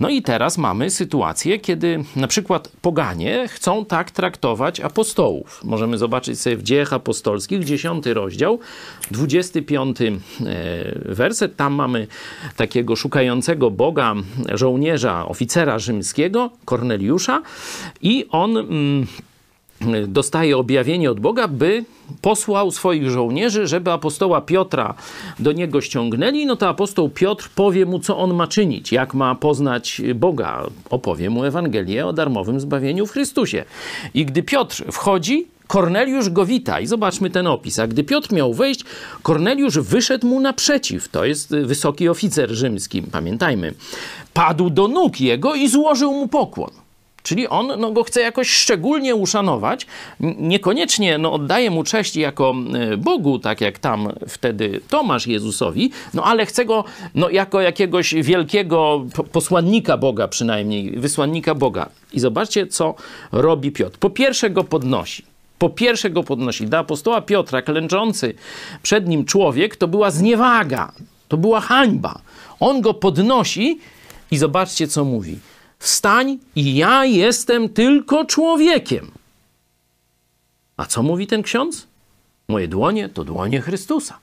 No 0.00 0.08
i 0.08 0.22
teraz 0.22 0.58
mamy 0.58 0.90
sytuację, 0.90 1.58
kiedy 1.58 2.04
na 2.16 2.26
przykład 2.26 2.68
poganie 2.82 3.48
chcą 3.48 3.84
tak 3.84 4.10
traktować 4.10 4.80
apostołów. 4.80 5.60
Możemy 5.64 5.98
zobaczyć 5.98 6.40
sobie 6.40 6.56
w 6.56 6.62
dziejach 6.62 6.92
apostolskich, 6.92 7.64
10 7.64 8.06
rozdział, 8.06 8.58
25 9.10 10.00
e, 10.00 10.14
werset. 11.04 11.56
Tam 11.56 11.74
mamy 11.74 12.06
takiego 12.56 12.96
szukającego 12.96 13.70
Boga 13.70 14.14
żołnierza, 14.54 15.26
oficera 15.28 15.78
rzymskiego, 15.78 16.50
Korneliusza 16.64 17.42
i 18.02 18.26
on... 18.30 18.56
Mm, 18.56 19.06
dostaje 20.08 20.56
objawienie 20.56 21.10
od 21.10 21.20
Boga, 21.20 21.48
by 21.48 21.84
posłał 22.20 22.70
swoich 22.70 23.10
żołnierzy, 23.10 23.66
żeby 23.66 23.90
apostoła 23.90 24.40
Piotra 24.40 24.94
do 25.38 25.52
niego 25.52 25.80
ściągnęli, 25.80 26.46
no 26.46 26.56
to 26.56 26.68
apostoł 26.68 27.08
Piotr 27.08 27.48
powie 27.54 27.86
mu, 27.86 27.98
co 27.98 28.18
on 28.18 28.34
ma 28.34 28.46
czynić, 28.46 28.92
jak 28.92 29.14
ma 29.14 29.34
poznać 29.34 30.02
Boga. 30.14 30.66
Opowie 30.90 31.30
mu 31.30 31.44
Ewangelię 31.44 32.06
o 32.06 32.12
darmowym 32.12 32.60
zbawieniu 32.60 33.06
w 33.06 33.10
Chrystusie. 33.10 33.64
I 34.14 34.26
gdy 34.26 34.42
Piotr 34.42 34.84
wchodzi, 34.92 35.46
Korneliusz 35.66 36.30
go 36.30 36.46
wita 36.46 36.80
i 36.80 36.86
zobaczmy 36.86 37.30
ten 37.30 37.46
opis. 37.46 37.78
A 37.78 37.86
gdy 37.86 38.04
Piotr 38.04 38.32
miał 38.32 38.54
wejść, 38.54 38.84
Korneliusz 39.22 39.78
wyszedł 39.78 40.26
mu 40.26 40.40
naprzeciw. 40.40 41.08
To 41.08 41.24
jest 41.24 41.50
wysoki 41.50 42.08
oficer 42.08 42.50
rzymski, 42.50 43.02
pamiętajmy. 43.02 43.74
Padł 44.34 44.70
do 44.70 44.88
nóg 44.88 45.20
jego 45.20 45.54
i 45.54 45.68
złożył 45.68 46.12
mu 46.12 46.28
pokłon. 46.28 46.83
Czyli 47.24 47.48
on 47.48 47.80
no, 47.80 47.90
go 47.90 48.04
chce 48.04 48.20
jakoś 48.20 48.50
szczególnie 48.50 49.14
uszanować. 49.14 49.86
Niekoniecznie 50.20 51.18
no, 51.18 51.32
oddaje 51.32 51.70
mu 51.70 51.84
cześć 51.84 52.16
jako 52.16 52.54
e, 52.74 52.96
Bogu, 52.96 53.38
tak 53.38 53.60
jak 53.60 53.78
tam 53.78 54.08
wtedy 54.28 54.80
Tomasz 54.88 55.26
Jezusowi, 55.26 55.90
no 56.14 56.24
ale 56.24 56.46
chce 56.46 56.64
go 56.64 56.84
no, 57.14 57.30
jako 57.30 57.60
jakiegoś 57.60 58.14
wielkiego 58.14 59.04
posłannika 59.32 59.96
Boga, 59.96 60.28
przynajmniej 60.28 60.90
wysłannika 60.90 61.54
Boga. 61.54 61.88
I 62.12 62.20
zobaczcie, 62.20 62.66
co 62.66 62.94
robi 63.32 63.72
Piotr. 63.72 63.98
Po 63.98 64.10
pierwsze 64.10 64.50
go 64.50 64.64
podnosi. 64.64 65.24
Po 65.58 65.70
pierwsze 65.70 66.10
go 66.10 66.22
podnosi. 66.22 66.66
Dla 66.66 66.78
apostoła 66.78 67.20
Piotra, 67.20 67.62
klęczący 67.62 68.34
przed 68.82 69.08
nim 69.08 69.24
człowiek, 69.24 69.76
to 69.76 69.88
była 69.88 70.10
zniewaga, 70.10 70.92
to 71.28 71.36
była 71.36 71.60
hańba. 71.60 72.20
On 72.60 72.80
go 72.80 72.94
podnosi 72.94 73.78
i 74.30 74.38
zobaczcie, 74.38 74.88
co 74.88 75.04
mówi 75.04 75.38
Wstań 75.84 76.38
i 76.56 76.76
ja 76.76 77.04
jestem 77.04 77.68
tylko 77.68 78.24
człowiekiem. 78.24 79.10
A 80.76 80.86
co 80.86 81.02
mówi 81.02 81.26
ten 81.26 81.42
ksiądz? 81.42 81.86
Moje 82.48 82.68
dłonie 82.68 83.08
to 83.08 83.24
dłonie 83.24 83.60
Chrystusa. 83.60 84.18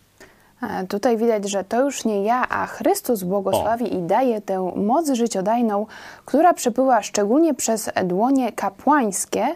Tutaj 0.90 1.18
widać, 1.18 1.50
że 1.50 1.64
to 1.64 1.82
już 1.82 2.06
nie 2.06 2.24
ja, 2.24 2.50
a 2.50 2.66
Chrystus 2.66 3.24
błogosławi 3.24 3.86
o. 3.86 3.88
i 3.88 4.02
daje 4.02 4.42
tę 4.42 4.72
moc 4.76 5.12
życiodajną, 5.12 5.86
która 6.26 6.54
przepływa 6.54 7.02
szczególnie 7.02 7.54
przez 7.54 7.90
dłonie 8.04 8.52
kapłańskie, 8.52 9.48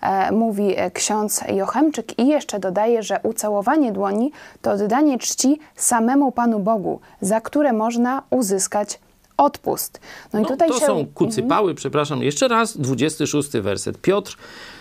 e, 0.00 0.32
mówi 0.32 0.76
ksiądz 0.92 1.44
Jochemczyk 1.48 2.18
i 2.18 2.26
jeszcze 2.26 2.58
dodaje, 2.58 3.02
że 3.02 3.20
ucałowanie 3.22 3.92
dłoni 3.92 4.32
to 4.62 4.72
oddanie 4.72 5.18
czci 5.18 5.58
samemu 5.76 6.32
Panu 6.32 6.58
Bogu, 6.58 7.00
za 7.20 7.40
które 7.40 7.72
można 7.72 8.22
uzyskać 8.30 8.98
odpust. 9.36 10.00
No, 10.32 10.40
no 10.40 10.46
i 10.46 10.48
tutaj 10.48 10.68
to 10.68 10.80
się... 10.80 10.86
są 10.86 11.06
kucypały, 11.06 11.70
mhm. 11.70 11.76
przepraszam, 11.76 12.22
jeszcze 12.22 12.48
raz, 12.48 12.78
26 12.78 13.50
werset. 13.50 14.00
Piotr, 14.00 14.36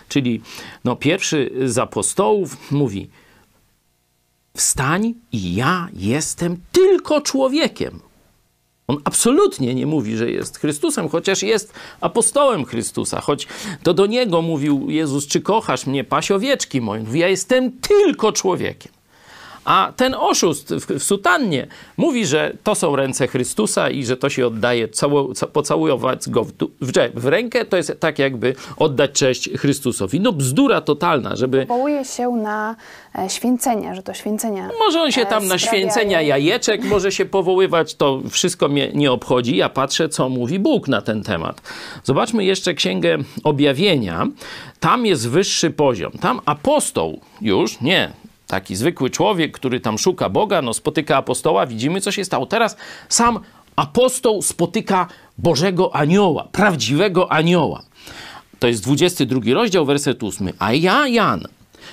czyli 0.10 0.42
no, 0.84 0.96
pierwszy 0.96 1.52
z 1.66 1.78
apostołów, 1.78 2.72
mówi 2.72 3.10
wstań 4.58 5.14
i 5.32 5.56
ja 5.56 5.88
jestem 5.94 6.58
tylko 6.72 7.22
człowiekiem. 7.22 8.00
On 8.88 8.98
absolutnie 9.04 9.76
nie 9.76 9.86
mówi, 9.86 10.18
że 10.18 10.32
jest 10.32 10.60
Chrystusem, 10.60 11.10
chociaż 11.10 11.44
jest 11.44 11.74
apostołem 12.02 12.66
Chrystusa, 12.66 13.22
choć 13.22 13.48
to 13.84 13.94
do 13.94 14.06
niego 14.06 14.42
mówił 14.42 14.90
Jezus, 14.90 15.28
czy 15.28 15.42
kochasz 15.42 15.86
mnie, 15.86 16.04
pasiowieczki 16.04 16.82
moje. 16.82 17.04
Mówi, 17.04 17.20
ja 17.20 17.28
jestem 17.28 17.72
tylko 17.72 18.32
człowiekiem. 18.32 18.92
A 19.66 19.92
ten 19.96 20.16
oszust 20.16 20.74
w, 20.74 21.00
w 21.00 21.04
sutannie 21.04 21.68
mówi, 21.98 22.26
że 22.26 22.54
to 22.64 22.76
są 22.76 22.96
ręce 22.96 23.28
Chrystusa 23.28 23.90
i 23.90 24.06
że 24.06 24.18
to 24.18 24.30
się 24.30 24.48
oddaje, 24.48 24.88
cało, 24.88 25.30
pocałujować 25.54 26.30
go 26.30 26.44
w, 26.44 26.52
w, 26.82 26.92
w, 27.14 27.26
rękę, 27.26 27.66
to 27.66 27.78
jest 27.78 28.00
tak 28.00 28.20
jakby 28.20 28.56
oddać 28.78 29.12
cześć 29.12 29.50
Chrystusowi. 29.58 30.20
No 30.20 30.32
bzdura 30.32 30.82
totalna, 30.82 31.36
żeby... 31.36 31.66
Powołuje 31.66 32.06
się 32.06 32.30
na 32.30 32.76
e, 33.16 33.30
święcenia, 33.30 33.96
że 33.96 34.04
to 34.04 34.14
święcenia 34.14 34.70
Może 34.80 35.02
on 35.02 35.12
się 35.12 35.22
e, 35.22 35.26
tam 35.26 35.48
na 35.48 35.58
święcenia 35.58 36.22
jajeczek 36.22 36.84
może 36.84 37.12
się 37.12 37.26
powoływać, 37.26 37.96
to 37.96 38.22
wszystko 38.30 38.68
mnie 38.68 38.92
nie 38.94 39.12
obchodzi. 39.12 39.56
Ja 39.56 39.70
patrzę, 39.70 40.10
co 40.10 40.30
mówi 40.30 40.60
Bóg 40.60 40.88
na 40.88 41.02
ten 41.02 41.24
temat. 41.24 41.62
Zobaczmy 42.04 42.46
jeszcze 42.46 42.74
Księgę 42.74 43.18
Objawienia. 43.44 44.28
Tam 44.80 45.06
jest 45.06 45.30
wyższy 45.30 45.72
poziom. 45.72 46.12
Tam 46.12 46.40
apostoł 46.46 47.20
już, 47.42 47.82
nie 47.82 48.24
taki 48.54 48.76
zwykły 48.76 49.10
człowiek, 49.10 49.52
który 49.52 49.80
tam 49.80 49.98
szuka 49.98 50.30
Boga, 50.30 50.62
no 50.62 50.74
spotyka 50.74 51.18
apostoła, 51.18 51.66
widzimy 51.66 52.02
co 52.02 52.12
się 52.12 52.26
stało. 52.26 52.46
Teraz 52.46 52.78
sam 53.10 53.40
apostoł 53.76 54.42
spotyka 54.42 55.08
Bożego 55.38 55.96
anioła, 55.96 56.48
prawdziwego 56.52 57.32
anioła. 57.32 57.82
To 58.60 58.68
jest 58.68 58.84
22 58.84 59.54
rozdział, 59.54 59.86
werset 59.86 60.24
8. 60.24 60.54
A 60.60 60.74
ja, 60.74 61.08
Jan, 61.08 61.48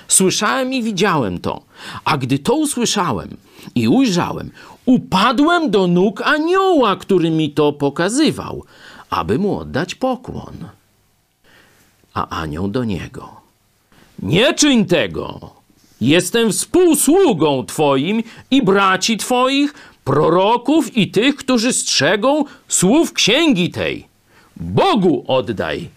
słyszałem 0.08 0.72
i 0.72 0.82
widziałem 0.82 1.38
to. 1.38 1.62
A 2.04 2.18
gdy 2.18 2.38
to 2.38 2.54
usłyszałem 2.54 3.36
i 3.74 3.88
ujrzałem, 3.88 4.50
upadłem 4.86 5.70
do 5.70 5.86
nóg 5.86 6.22
anioła, 6.22 6.96
który 6.96 7.30
mi 7.30 7.50
to 7.50 7.72
pokazywał, 7.72 8.64
aby 9.10 9.38
mu 9.38 9.58
oddać 9.58 9.94
pokłon. 9.94 10.68
A 12.14 12.28
anioł 12.28 12.68
do 12.68 12.84
niego: 12.84 13.40
Nie 14.22 14.54
czyń 14.54 14.86
tego! 14.86 15.59
Jestem 16.00 16.52
współsługą 16.52 17.66
Twoim 17.66 18.22
i 18.50 18.62
braci 18.62 19.16
Twoich, 19.16 19.74
proroków 20.04 20.96
i 20.96 21.10
tych, 21.10 21.36
którzy 21.36 21.72
strzegą 21.72 22.44
słów 22.68 23.12
księgi 23.12 23.70
tej. 23.70 24.06
Bogu 24.56 25.24
oddaj 25.28 25.88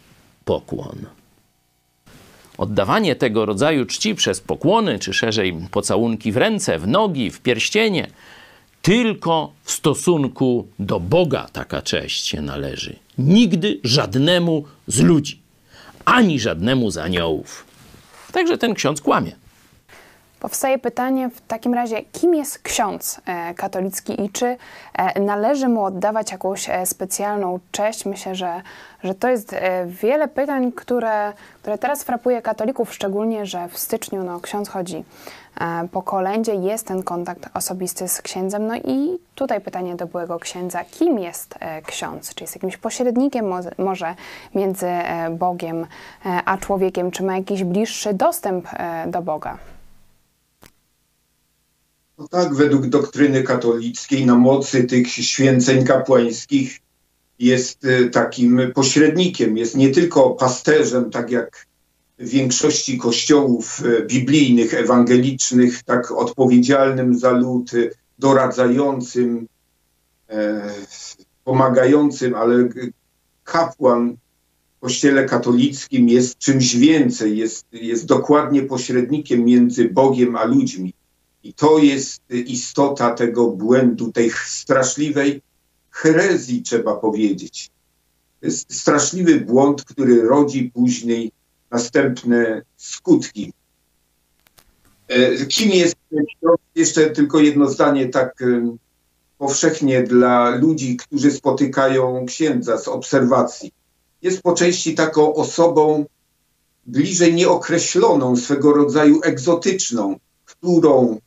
pokłon. 0.46 1.06
Oddawanie 2.58 3.16
tego 3.16 3.46
rodzaju 3.46 3.86
czci 3.86 4.16
przez 4.16 4.42
pokłony, 4.42 5.00
czy 5.00 5.14
szerzej 5.14 5.54
pocałunki 5.72 6.32
w 6.32 6.38
ręce, 6.38 6.80
w 6.80 6.88
nogi, 6.88 7.32
w 7.32 7.42
pierścienie, 7.42 8.08
tylko 8.82 9.52
w 9.64 9.72
stosunku 9.72 10.68
do 10.80 11.00
Boga 11.00 11.48
taka 11.54 11.82
cześć 11.82 12.26
się 12.26 12.42
należy. 12.42 12.96
Nigdy 13.18 13.80
żadnemu 13.84 14.66
z 14.88 15.02
ludzi, 15.02 15.40
ani 16.06 16.40
żadnemu 16.40 16.92
z 16.92 16.98
aniołów. 16.98 17.66
Także 18.32 18.58
ten 18.58 18.74
ksiądz 18.74 19.02
kłamie. 19.02 19.43
Powstaje 20.44 20.80
pytanie 20.80 21.30
w 21.30 21.42
takim 21.42 21.74
razie, 21.74 22.02
kim 22.02 22.36
jest 22.36 22.60
ksiądz 22.60 23.22
e, 23.26 23.54
katolicki 23.54 24.22
i 24.22 24.30
czy 24.30 24.58
e, 24.94 25.20
należy 25.20 25.68
mu 25.68 25.84
oddawać 25.84 26.32
jakąś 26.32 26.70
e, 26.70 26.86
specjalną 26.86 27.60
cześć? 27.72 28.06
Myślę, 28.06 28.36
że, 28.36 28.62
że 29.04 29.16
to 29.16 29.30
jest 29.30 29.56
wiele 29.88 30.28
pytań, 30.28 30.72
które, 30.72 31.34
które 31.62 31.78
teraz 31.78 32.04
frapuje 32.04 32.42
katolików, 32.42 32.94
szczególnie, 32.94 33.46
że 33.46 33.68
w 33.68 33.78
styczniu 33.78 34.24
no, 34.24 34.40
ksiądz 34.40 34.70
chodzi 34.70 35.04
po 35.92 36.02
kolędzie, 36.02 36.56
jest 36.56 36.88
ten 36.88 37.04
kontakt 37.04 37.50
osobisty 37.54 38.08
z 38.08 38.22
księdzem. 38.22 38.68
No 38.68 38.76
i 38.76 39.20
tutaj 39.36 39.62
pytanie 39.62 39.96
do 39.96 40.08
byłego 40.08 40.40
księdza, 40.40 40.84
kim 40.84 41.20
jest 41.20 41.56
ksiądz? 41.86 42.36
Czy 42.36 42.44
jest 42.44 42.56
jakimś 42.56 42.78
pośrednikiem 42.78 43.54
może 43.78 44.16
między 44.56 44.88
Bogiem 45.32 45.88
a 46.46 46.58
człowiekiem? 46.58 47.12
Czy 47.12 47.24
ma 47.24 47.38
jakiś 47.38 47.64
bliższy 47.64 48.14
dostęp 48.14 48.68
do 49.08 49.22
Boga? 49.22 49.58
No 52.18 52.28
tak, 52.28 52.56
według 52.56 52.88
doktryny 52.88 53.44
katolickiej 53.44 54.26
na 54.26 54.36
mocy 54.36 54.84
tych 54.84 55.08
święceń 55.08 55.86
kapłańskich 55.86 56.80
jest 57.40 57.86
y, 57.86 58.10
takim 58.10 58.62
pośrednikiem, 58.76 59.58
jest 59.58 59.78
nie 59.78 59.90
tylko 59.90 60.30
pasterzem, 60.30 61.12
tak 61.12 61.32
jak 61.32 61.66
w 62.20 62.30
większości 62.30 62.98
kościołów 62.98 63.86
y, 63.86 64.06
biblijnych, 64.06 64.74
ewangelicznych, 64.74 65.84
tak 65.84 66.12
odpowiedzialnym 66.12 67.20
za 67.20 67.32
lud, 67.32 67.74
y, 67.74 67.92
doradzającym, 68.20 69.48
e, 70.30 70.70
pomagającym, 71.44 72.36
ale 72.36 72.70
kapłan 73.44 74.16
w 74.78 74.80
kościele 74.80 75.26
katolickim 75.26 76.10
jest 76.10 76.38
czymś 76.38 76.76
więcej, 76.76 77.38
jest, 77.38 77.66
jest 77.72 78.06
dokładnie 78.06 78.64
pośrednikiem 78.64 79.46
między 79.46 79.90
Bogiem 79.90 80.36
a 80.36 80.44
ludźmi. 80.44 80.94
I 81.44 81.54
to 81.54 81.78
jest 81.78 82.22
istota 82.30 83.14
tego 83.14 83.48
błędu, 83.48 84.12
tej 84.12 84.32
straszliwej 84.46 85.42
herezji, 85.92 86.62
trzeba 86.62 86.96
powiedzieć. 86.96 87.72
Straszliwy 88.50 89.42
błąd, 89.42 89.86
który 89.86 90.22
rodzi 90.22 90.72
później 90.74 91.32
następne 91.72 92.62
skutki. 92.78 93.54
E, 95.08 95.46
kim 95.46 95.70
jest? 95.70 95.96
Jeszcze 96.76 97.10
tylko 97.10 97.40
jedno 97.40 97.70
zdanie, 97.70 98.10
tak 98.10 98.42
e, 98.42 98.76
powszechnie 99.38 100.04
dla 100.04 100.50
ludzi, 100.50 100.98
którzy 100.98 101.32
spotykają 101.32 102.26
księdza 102.26 102.78
z 102.78 102.88
obserwacji. 102.88 103.72
Jest 104.22 104.42
po 104.42 104.54
części 104.54 104.96
taką 104.96 105.34
osobą 105.34 106.06
bliżej 106.86 107.34
nieokreśloną, 107.34 108.36
swego 108.36 108.74
rodzaju 108.74 109.22
egzotyczną, 109.24 110.20
którą 110.46 111.20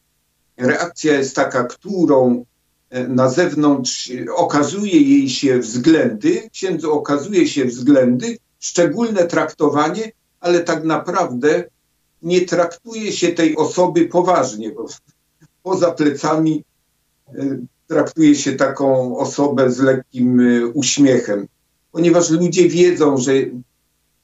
reakcja 0.57 1.19
jest 1.19 1.37
taka, 1.37 1.65
którą 1.65 2.45
e, 2.91 3.09
na 3.09 3.29
zewnątrz 3.29 4.13
okazuje 4.37 5.01
jej 5.01 5.29
się 5.29 5.59
względy, 5.59 6.49
księdzu 6.53 6.93
okazuje 6.93 7.49
się 7.49 7.65
względy, 7.65 8.39
szczególne 8.59 9.25
traktowanie, 9.25 10.13
ale 10.41 10.61
tak 10.61 10.85
naprawdę 10.85 11.65
nie 12.23 12.41
traktuje 12.41 13.13
się 13.13 13.29
tej 13.29 13.57
osoby 13.57 14.07
poważnie, 14.07 14.73
bo 14.73 14.87
poza 15.63 15.91
plecami 15.91 16.65
e, 17.29 17.59
traktuje 17.87 18.35
się 18.35 18.53
taką 18.53 19.19
osobę 19.19 19.71
z 19.71 19.79
lekkim 19.79 20.41
e, 20.41 20.67
uśmiechem, 20.67 21.47
ponieważ 21.93 22.31
ludzie 22.31 22.69
wiedzą, 22.69 23.17
że, 23.17 23.33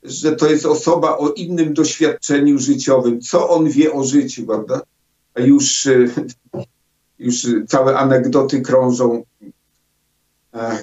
że 0.03 0.37
to 0.37 0.51
jest 0.51 0.67
osoba 0.67 1.19
o 1.19 1.29
innym 1.29 1.75
doświadczeniu 1.75 2.59
życiowym, 2.59 3.21
co 3.21 3.49
on 3.49 3.69
wie 3.69 3.93
o 3.93 4.05
życiu, 4.05 4.47
prawda? 4.47 4.81
Już, 5.37 5.87
e, 5.87 6.09
już 7.19 7.47
całe 7.69 7.99
anegdoty 7.99 8.61
krążą, 8.61 9.25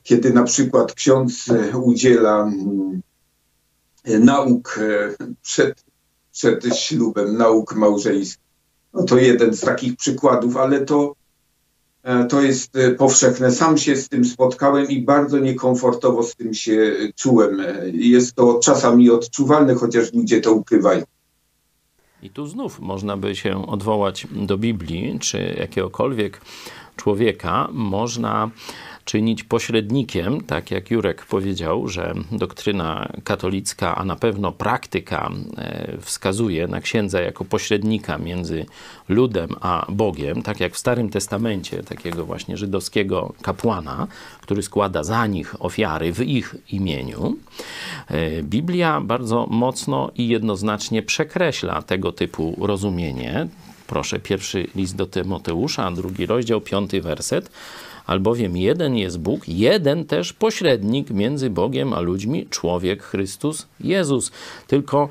kiedy 0.04 0.34
na 0.34 0.44
przykład 0.44 0.94
ksiądz 0.94 1.46
udziela 1.74 2.42
mm, 2.42 3.02
nauk 4.06 4.80
przed 5.42 5.84
przed 6.40 6.78
ślubem, 6.78 7.38
nauk 7.38 7.76
małżeńskich. 7.76 8.44
No 8.94 9.04
to 9.04 9.18
jeden 9.18 9.54
z 9.54 9.62
takich 9.62 9.96
przykładów, 9.96 10.58
ale 10.58 10.86
to, 10.86 11.16
e, 12.04 12.26
to 12.26 12.42
jest 12.42 12.76
e, 12.76 12.92
powszechne. 12.92 13.52
Sam 13.52 13.78
się 13.78 13.96
z 13.96 14.10
tym 14.10 14.26
spotkałem 14.26 14.88
i 14.88 15.02
bardzo 15.02 15.40
niekomfortowo 15.40 16.24
z 16.24 16.36
tym 16.36 16.54
się 16.54 16.96
czułem. 17.16 17.60
E, 17.60 17.90
jest 17.90 18.36
to 18.36 18.60
czasami 18.64 19.10
odczuwalne, 19.10 19.76
chociaż 19.76 20.14
ludzie 20.14 20.42
to 20.42 20.54
ukrywają. 20.54 21.04
I 22.24 22.30
tu 22.30 22.48
znów 22.48 22.80
można 22.80 23.18
by 23.18 23.36
się 23.36 23.68
odwołać 23.68 24.28
do 24.32 24.58
Biblii, 24.58 25.20
czy 25.20 25.56
jakiegokolwiek 25.60 26.42
człowieka. 26.96 27.68
Można 27.72 28.50
czynić 29.10 29.44
pośrednikiem, 29.44 30.42
tak 30.42 30.72
jak 30.72 30.92
Jurek 30.92 31.26
powiedział, 31.26 31.88
że 31.88 32.14
doktryna 32.32 33.10
katolicka, 33.24 33.96
a 33.96 34.06
na 34.06 34.16
pewno 34.16 34.52
praktyka 34.52 35.32
e, 35.58 35.98
wskazuje 36.02 36.68
na 36.68 36.82
księdza 36.82 37.22
jako 37.22 37.46
pośrednika 37.46 38.18
między 38.18 38.66
ludem 39.08 39.50
a 39.62 39.86
Bogiem, 39.90 40.42
tak 40.42 40.60
jak 40.60 40.74
w 40.74 40.78
Starym 40.78 41.10
Testamencie, 41.10 41.84
takiego 41.84 42.26
właśnie 42.26 42.58
żydowskiego 42.58 43.34
kapłana, 43.42 44.08
który 44.42 44.64
składa 44.64 45.04
za 45.04 45.28
nich 45.28 45.56
ofiary 45.60 46.14
w 46.14 46.22
ich 46.22 46.56
imieniu. 46.72 47.38
E, 48.08 48.44
Biblia 48.44 49.02
bardzo 49.02 49.48
mocno 49.50 50.12
i 50.16 50.28
jednoznacznie 50.28 51.02
przekreśla 51.04 51.82
tego 51.82 52.12
typu 52.12 52.56
rozumienie. 52.62 53.48
Proszę, 53.88 54.20
pierwszy 54.20 54.68
list 54.76 54.96
do 54.96 55.06
Tymoteusza, 55.06 55.92
drugi 55.92 56.26
rozdział, 56.26 56.62
piąty 56.62 57.02
werset 57.02 57.52
albowiem 58.10 58.58
jeden 58.58 58.96
jest 58.96 59.20
Bóg, 59.20 59.48
jeden 59.48 60.06
też 60.06 60.34
pośrednik 60.34 61.10
między 61.10 61.50
Bogiem 61.50 61.94
a 61.94 62.00
ludźmi, 62.00 62.48
człowiek 62.50 63.04
Chrystus 63.04 63.68
Jezus. 63.80 64.32
Tylko 64.68 65.10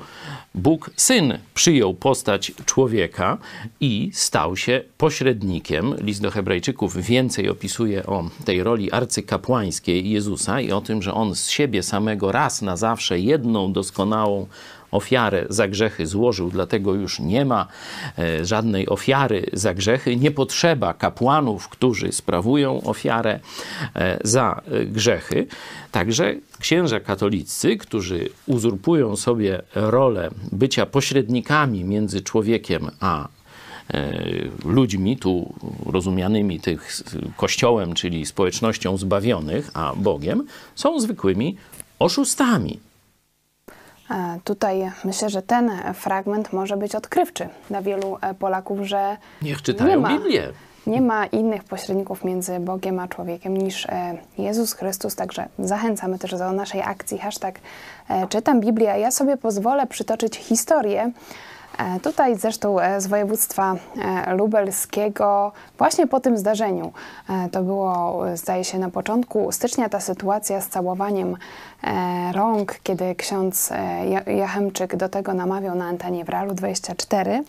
Bóg 0.55 0.89
Syn 0.95 1.37
przyjął 1.53 1.93
postać 1.93 2.51
człowieka 2.65 3.37
i 3.79 4.11
stał 4.13 4.57
się 4.57 4.81
pośrednikiem. 4.97 5.95
List 5.97 6.21
do 6.21 6.31
Hebrajczyków 6.31 6.97
więcej 6.97 7.49
opisuje 7.49 8.05
o 8.05 8.29
tej 8.45 8.63
roli 8.63 8.91
arcykapłańskiej 8.91 10.09
Jezusa 10.09 10.61
i 10.61 10.71
o 10.71 10.81
tym, 10.81 11.01
że 11.01 11.13
on 11.13 11.35
z 11.35 11.49
siebie 11.49 11.83
samego 11.83 12.31
raz 12.31 12.61
na 12.61 12.77
zawsze 12.77 13.19
jedną 13.19 13.73
doskonałą 13.73 14.47
ofiarę 14.91 15.45
za 15.49 15.67
grzechy 15.67 16.07
złożył, 16.07 16.49
dlatego 16.49 16.93
już 16.93 17.19
nie 17.19 17.45
ma 17.45 17.67
e, 18.17 18.45
żadnej 18.45 18.89
ofiary 18.89 19.45
za 19.53 19.73
grzechy. 19.73 20.15
Nie 20.15 20.31
potrzeba 20.31 20.93
kapłanów, 20.93 21.69
którzy 21.69 22.11
sprawują 22.11 22.81
ofiarę 22.81 23.39
e, 23.95 24.19
za 24.23 24.61
e, 24.71 24.85
grzechy. 24.85 25.47
Także 25.91 26.35
księża 26.59 26.99
katolicy, 26.99 27.77
którzy 27.77 28.29
uzurpują 28.45 29.15
sobie 29.15 29.61
rolę 29.75 30.29
bycia 30.51 30.85
pośrednikami 30.85 31.83
między 31.83 32.21
człowiekiem 32.21 32.91
a 32.99 33.27
ludźmi, 34.65 35.17
tu 35.17 35.53
rozumianymi 35.85 36.59
tych 36.59 37.01
kościołem, 37.37 37.93
czyli 37.93 38.25
społecznością 38.25 38.97
zbawionych, 38.97 39.71
a 39.73 39.93
Bogiem, 39.95 40.47
są 40.75 40.99
zwykłymi 40.99 41.57
oszustami. 41.99 42.79
E, 44.11 44.39
tutaj 44.43 44.91
myślę, 45.03 45.29
że 45.29 45.41
ten 45.41 45.71
fragment 45.93 46.53
może 46.53 46.77
być 46.77 46.95
odkrywczy 46.95 47.49
dla 47.69 47.81
wielu 47.81 48.17
e, 48.21 48.33
Polaków, 48.33 48.79
że 48.81 49.17
Niech 49.41 49.61
czytają 49.61 49.89
nie 49.89 49.97
ma, 49.97 50.09
Biblię. 50.09 50.47
Nie 50.87 51.01
ma 51.01 51.25
innych 51.25 51.63
pośredników 51.63 52.23
między 52.23 52.59
Bogiem 52.59 52.99
a 52.99 53.07
człowiekiem 53.07 53.57
niż 53.57 53.85
e, 53.85 54.17
Jezus 54.37 54.73
Chrystus, 54.73 55.15
także 55.15 55.47
zachęcamy 55.59 56.19
też 56.19 56.31
do 56.31 56.51
naszej 56.51 56.81
akcji 56.81 57.17
hashtag 57.17 57.59
czytam 58.29 58.59
Biblię. 58.61 58.99
Ja 58.99 59.11
sobie 59.11 59.37
pozwolę 59.37 59.87
przytoczyć 59.87 60.35
historię 60.35 61.11
tutaj 62.03 62.37
zresztą 62.37 62.79
e, 62.79 63.01
z 63.01 63.07
województwa 63.07 63.75
e, 63.75 64.35
lubelskiego, 64.35 65.51
właśnie 65.77 66.07
po 66.07 66.19
tym 66.19 66.37
zdarzeniu, 66.37 66.91
to 67.51 67.63
było, 67.63 68.21
zdaje 68.33 68.63
się, 68.63 68.79
na 68.79 68.89
początku 68.89 69.51
stycznia 69.51 69.89
ta 69.89 69.99
sytuacja 69.99 70.61
z 70.61 70.67
całowaniem 70.67 71.37
rąk, 72.33 72.79
kiedy 72.83 73.15
ksiądz 73.15 73.73
Jachemczyk 74.37 74.95
do 74.95 75.09
tego 75.09 75.33
namawiał 75.33 75.75
na 75.75 75.85
antenie 75.85 76.25
w 76.25 76.29
Realu 76.29 76.53
24. 76.53 77.43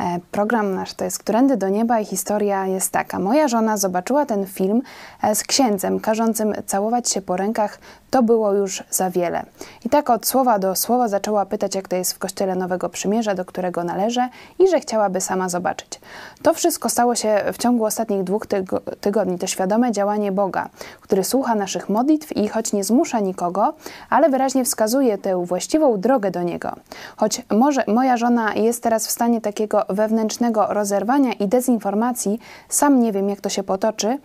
E, 0.00 0.20
program 0.30 0.74
nasz 0.74 0.94
to 0.94 1.04
jest 1.04 1.18
Którędy 1.18 1.56
do 1.56 1.68
nieba 1.68 2.00
i 2.00 2.04
historia 2.04 2.66
jest 2.66 2.92
taka. 2.92 3.18
Moja 3.18 3.48
żona 3.48 3.76
zobaczyła 3.76 4.26
ten 4.26 4.46
film 4.46 4.82
e, 5.22 5.34
z 5.34 5.44
księdzem 5.44 6.00
każącym 6.00 6.54
całować 6.66 7.10
się 7.10 7.22
po 7.22 7.36
rękach. 7.36 7.78
To 8.10 8.22
było 8.22 8.52
już 8.52 8.82
za 8.90 9.10
wiele. 9.10 9.44
I 9.84 9.88
tak 9.88 10.10
od 10.10 10.26
słowa 10.26 10.58
do 10.58 10.74
słowa 10.74 11.08
zaczęła 11.08 11.46
pytać, 11.46 11.74
jak 11.74 11.88
to 11.88 11.96
jest 11.96 12.12
w 12.12 12.18
kościele 12.18 12.54
Nowego 12.54 12.88
Przymierza, 12.88 13.34
do 13.34 13.44
którego 13.44 13.84
należę 13.84 14.28
i 14.58 14.68
że 14.68 14.80
chciałaby 14.80 15.20
sama 15.20 15.48
zobaczyć. 15.48 16.00
To 16.42 16.54
wszystko 16.54 16.88
stało 16.88 17.14
się 17.14 17.44
w 17.52 17.58
ciągu 17.58 17.84
ostatnich 17.84 18.24
dwóch 18.24 18.46
tygo 18.46 18.80
tygodni. 19.00 19.38
To 19.38 19.46
świadome 19.46 19.92
działanie 19.92 20.32
Boga, 20.32 20.68
który 21.00 21.24
słucha 21.24 21.54
naszych 21.54 21.88
modlitw 21.88 22.36
i 22.36 22.48
choć 22.48 22.72
nie 22.72 22.84
zmusza 22.84 23.20
nikogo, 23.20 23.74
ale 24.10 24.28
wyraźnie 24.28 24.64
wskazuje 24.64 25.18
tę 25.18 25.44
właściwą 25.46 26.00
drogę 26.00 26.30
do 26.30 26.42
Niego. 26.42 26.72
Choć 27.16 27.42
może 27.50 27.84
moja 27.86 28.16
żona 28.16 28.54
jest 28.54 28.82
teraz 28.82 29.06
w 29.06 29.10
stanie 29.10 29.40
takiego 29.40 29.84
wewnętrznego 29.88 30.66
rozerwania 30.68 31.32
i 31.32 31.48
dezinformacji, 31.48 32.38
sam 32.68 33.00
nie 33.00 33.12
wiem, 33.12 33.28
jak 33.28 33.40
to 33.40 33.48
się 33.48 33.62
potoczy, 33.62 34.18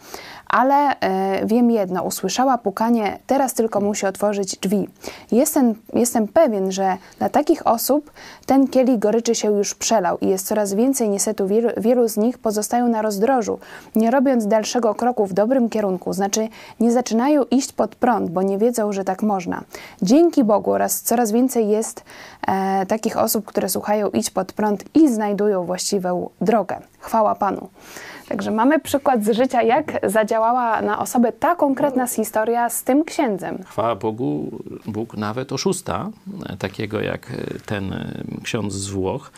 ale 0.47 0.99
e, 0.99 1.45
wiem 1.45 1.71
jedno, 1.71 2.03
usłyszała 2.03 2.57
pukanie, 2.57 3.19
teraz 3.27 3.53
tylko 3.75 3.87
musi 3.87 4.05
otworzyć 4.05 4.57
drzwi. 4.57 4.87
Jestem, 5.31 5.75
jestem 5.93 6.27
pewien, 6.27 6.71
że 6.71 6.97
dla 7.19 7.29
takich 7.29 7.67
osób 7.67 8.11
ten 8.45 8.67
kielich 8.67 8.99
goryczy 8.99 9.35
się 9.35 9.51
już 9.51 9.75
przelał 9.75 10.17
i 10.17 10.27
jest 10.27 10.47
coraz 10.47 10.73
więcej 10.73 11.09
niestety 11.09 11.47
wielu, 11.47 11.69
wielu 11.77 12.07
z 12.07 12.17
nich 12.17 12.37
pozostają 12.37 12.87
na 12.87 13.01
rozdrożu, 13.01 13.59
nie 13.95 14.11
robiąc 14.11 14.47
dalszego 14.47 14.95
kroku 14.95 15.25
w 15.25 15.33
dobrym 15.33 15.69
kierunku, 15.69 16.13
znaczy 16.13 16.47
nie 16.79 16.91
zaczynają 16.91 17.43
iść 17.43 17.71
pod 17.73 17.95
prąd, 17.95 18.31
bo 18.31 18.41
nie 18.41 18.57
wiedzą, 18.57 18.93
że 18.93 19.03
tak 19.03 19.23
można. 19.23 19.63
Dzięki 20.01 20.43
Bogu 20.43 20.71
oraz 20.71 21.01
coraz 21.01 21.31
więcej 21.31 21.69
jest 21.69 22.03
e, 22.47 22.85
takich 22.85 23.17
osób, 23.17 23.45
które 23.45 23.69
słuchają 23.69 24.09
iść 24.09 24.29
pod 24.29 24.53
prąd 24.53 24.83
i 24.93 25.09
znajdują 25.13 25.65
właściwą 25.65 26.29
drogę. 26.41 26.79
Chwała 26.99 27.35
Panu. 27.35 27.69
Także 28.27 28.51
mamy 28.51 28.79
przykład 28.79 29.23
z 29.23 29.35
życia, 29.35 29.61
jak 29.61 29.99
zadziałała 30.03 30.81
na 30.81 30.99
osobę 30.99 31.31
ta 31.31 31.55
konkretna 31.55 32.07
historia 32.07 32.69
z 32.69 32.83
tym 32.83 33.03
księdzem. 33.03 33.63
Chwała 33.67 33.95
Bogu, 33.95 34.51
Bóg 34.85 35.17
nawet 35.17 35.51
oszusta, 35.51 36.09
takiego 36.59 37.01
jak 37.01 37.33
ten 37.65 38.13
ksiądz 38.43 38.73
z 38.73 38.89
Włoch, 38.89 39.31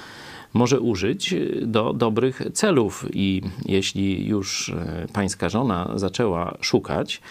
może 0.53 0.79
użyć 0.79 1.35
do 1.61 1.93
dobrych 1.93 2.41
celów. 2.53 3.05
I 3.13 3.41
jeśli 3.65 4.27
już 4.27 4.75
pańska 5.13 5.49
żona 5.49 5.91
zaczęła 5.95 6.57
szukać, 6.61 7.21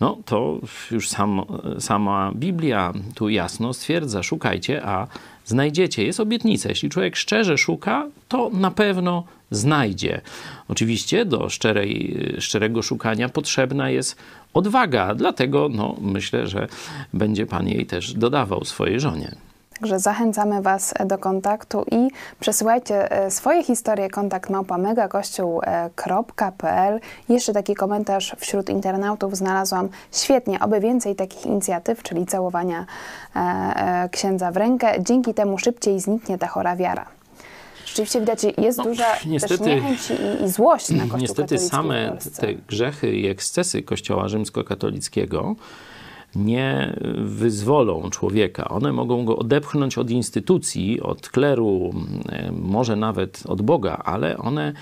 no 0.00 0.18
to 0.24 0.58
już 0.90 1.08
sam, 1.08 1.42
sama 1.78 2.32
Biblia 2.34 2.92
tu 3.14 3.28
jasno 3.28 3.74
stwierdza, 3.74 4.22
szukajcie, 4.22 4.86
a 4.86 5.06
znajdziecie. 5.46 6.04
Jest 6.04 6.20
obietnica. 6.20 6.68
Jeśli 6.68 6.90
człowiek 6.90 7.16
szczerze 7.16 7.58
szuka, 7.58 8.06
to 8.28 8.50
na 8.52 8.70
pewno 8.70 9.24
znajdzie. 9.50 10.20
Oczywiście 10.68 11.24
do 11.24 11.48
szczerej, 11.48 12.18
szczerego 12.38 12.82
szukania 12.82 13.28
potrzebna 13.28 13.90
jest 13.90 14.16
odwaga, 14.54 15.14
dlatego 15.14 15.68
no, 15.68 15.96
myślę, 16.00 16.46
że 16.46 16.68
będzie 17.12 17.46
Pan 17.46 17.68
jej 17.68 17.86
też 17.86 18.14
dodawał 18.14 18.64
swojej 18.64 19.00
żonie. 19.00 19.45
Także 19.80 19.98
zachęcamy 19.98 20.62
Was 20.62 20.94
do 21.06 21.18
kontaktu 21.18 21.84
i 21.90 22.08
przesyłajcie 22.40 23.12
e, 23.12 23.30
swoje 23.30 23.64
historie 23.64 24.10
kontakt 24.10 24.50
megakościół.pl. 24.78 27.00
Jeszcze 27.28 27.52
taki 27.52 27.74
komentarz 27.74 28.36
wśród 28.38 28.70
internautów 28.70 29.36
znalazłam 29.36 29.88
świetnie, 30.12 30.60
oby 30.60 30.80
więcej 30.80 31.16
takich 31.16 31.46
inicjatyw, 31.46 32.02
czyli 32.02 32.26
całowania 32.26 32.86
e, 33.36 33.40
e, 33.40 34.08
księdza 34.08 34.50
w 34.50 34.56
rękę. 34.56 34.94
Dzięki 35.00 35.34
temu 35.34 35.58
szybciej 35.58 36.00
zniknie 36.00 36.38
ta 36.38 36.46
chora 36.46 36.76
wiara. 36.76 37.06
Rzeczywiście 37.86 38.20
widać, 38.20 38.46
jest 38.58 38.78
no, 38.78 38.84
duża 38.84 39.06
niestety, 39.26 39.58
też 39.58 39.66
niechęć 39.66 40.00
i, 40.10 40.44
i 40.44 40.48
złość 40.48 40.90
na 40.90 41.02
Kościół 41.02 41.18
Niestety 41.20 41.58
same 41.58 42.16
te 42.40 42.54
grzechy 42.54 43.12
i 43.12 43.26
ekscesy 43.26 43.82
Kościoła 43.82 44.28
rzymskokatolickiego 44.28 45.54
nie 46.36 46.96
wyzwolą 47.24 48.10
człowieka. 48.10 48.68
One 48.68 48.92
mogą 48.92 49.24
go 49.24 49.36
odepchnąć 49.36 49.98
od 49.98 50.10
instytucji, 50.10 51.00
od 51.00 51.28
kleru, 51.28 51.94
może 52.52 52.96
nawet 52.96 53.42
od 53.46 53.62
Boga, 53.62 54.02
ale 54.04 54.38
one 54.38 54.72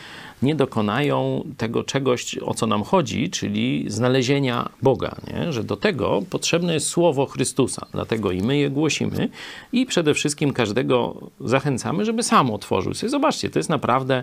nie 0.45 0.55
dokonają 0.55 1.45
tego 1.57 1.85
czegoś, 1.85 2.39
o 2.39 2.55
co 2.55 2.67
nam 2.67 2.83
chodzi, 2.83 3.31
czyli 3.31 3.85
znalezienia 3.89 4.69
Boga. 4.83 5.17
Nie? 5.27 5.53
Że 5.53 5.65
do 5.65 5.77
tego 5.77 6.23
potrzebne 6.31 6.75
jest 6.75 6.89
słowo 6.89 7.27
Chrystusa. 7.27 7.87
Dlatego 7.93 8.31
i 8.31 8.43
my 8.43 8.57
je 8.59 8.71
głosimy 8.71 9.29
i 9.73 9.87
przede 9.87 10.15
wszystkim 10.15 10.53
każdego 10.53 11.17
zachęcamy, 11.41 12.05
żeby 12.05 12.23
sam 12.23 12.51
otworzył 12.51 12.95
sobie. 12.95 13.11
Zobaczcie, 13.11 13.51
to 13.51 13.59
jest 13.59 13.71
naprawdę 13.71 14.23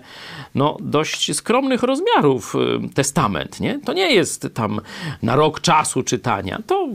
no, 0.56 0.78
dość 0.80 1.36
skromnych 1.36 1.84
rozmiarów 1.84 2.56
y, 2.56 2.90
testament. 2.94 3.60
Nie? 3.60 3.80
To 3.80 3.94
nie 3.94 4.14
jest 4.14 4.48
tam 4.54 4.82
na 5.24 5.36
rok 5.36 5.62
czasu 5.62 6.04
czytania. 6.04 6.62
To 6.68 6.88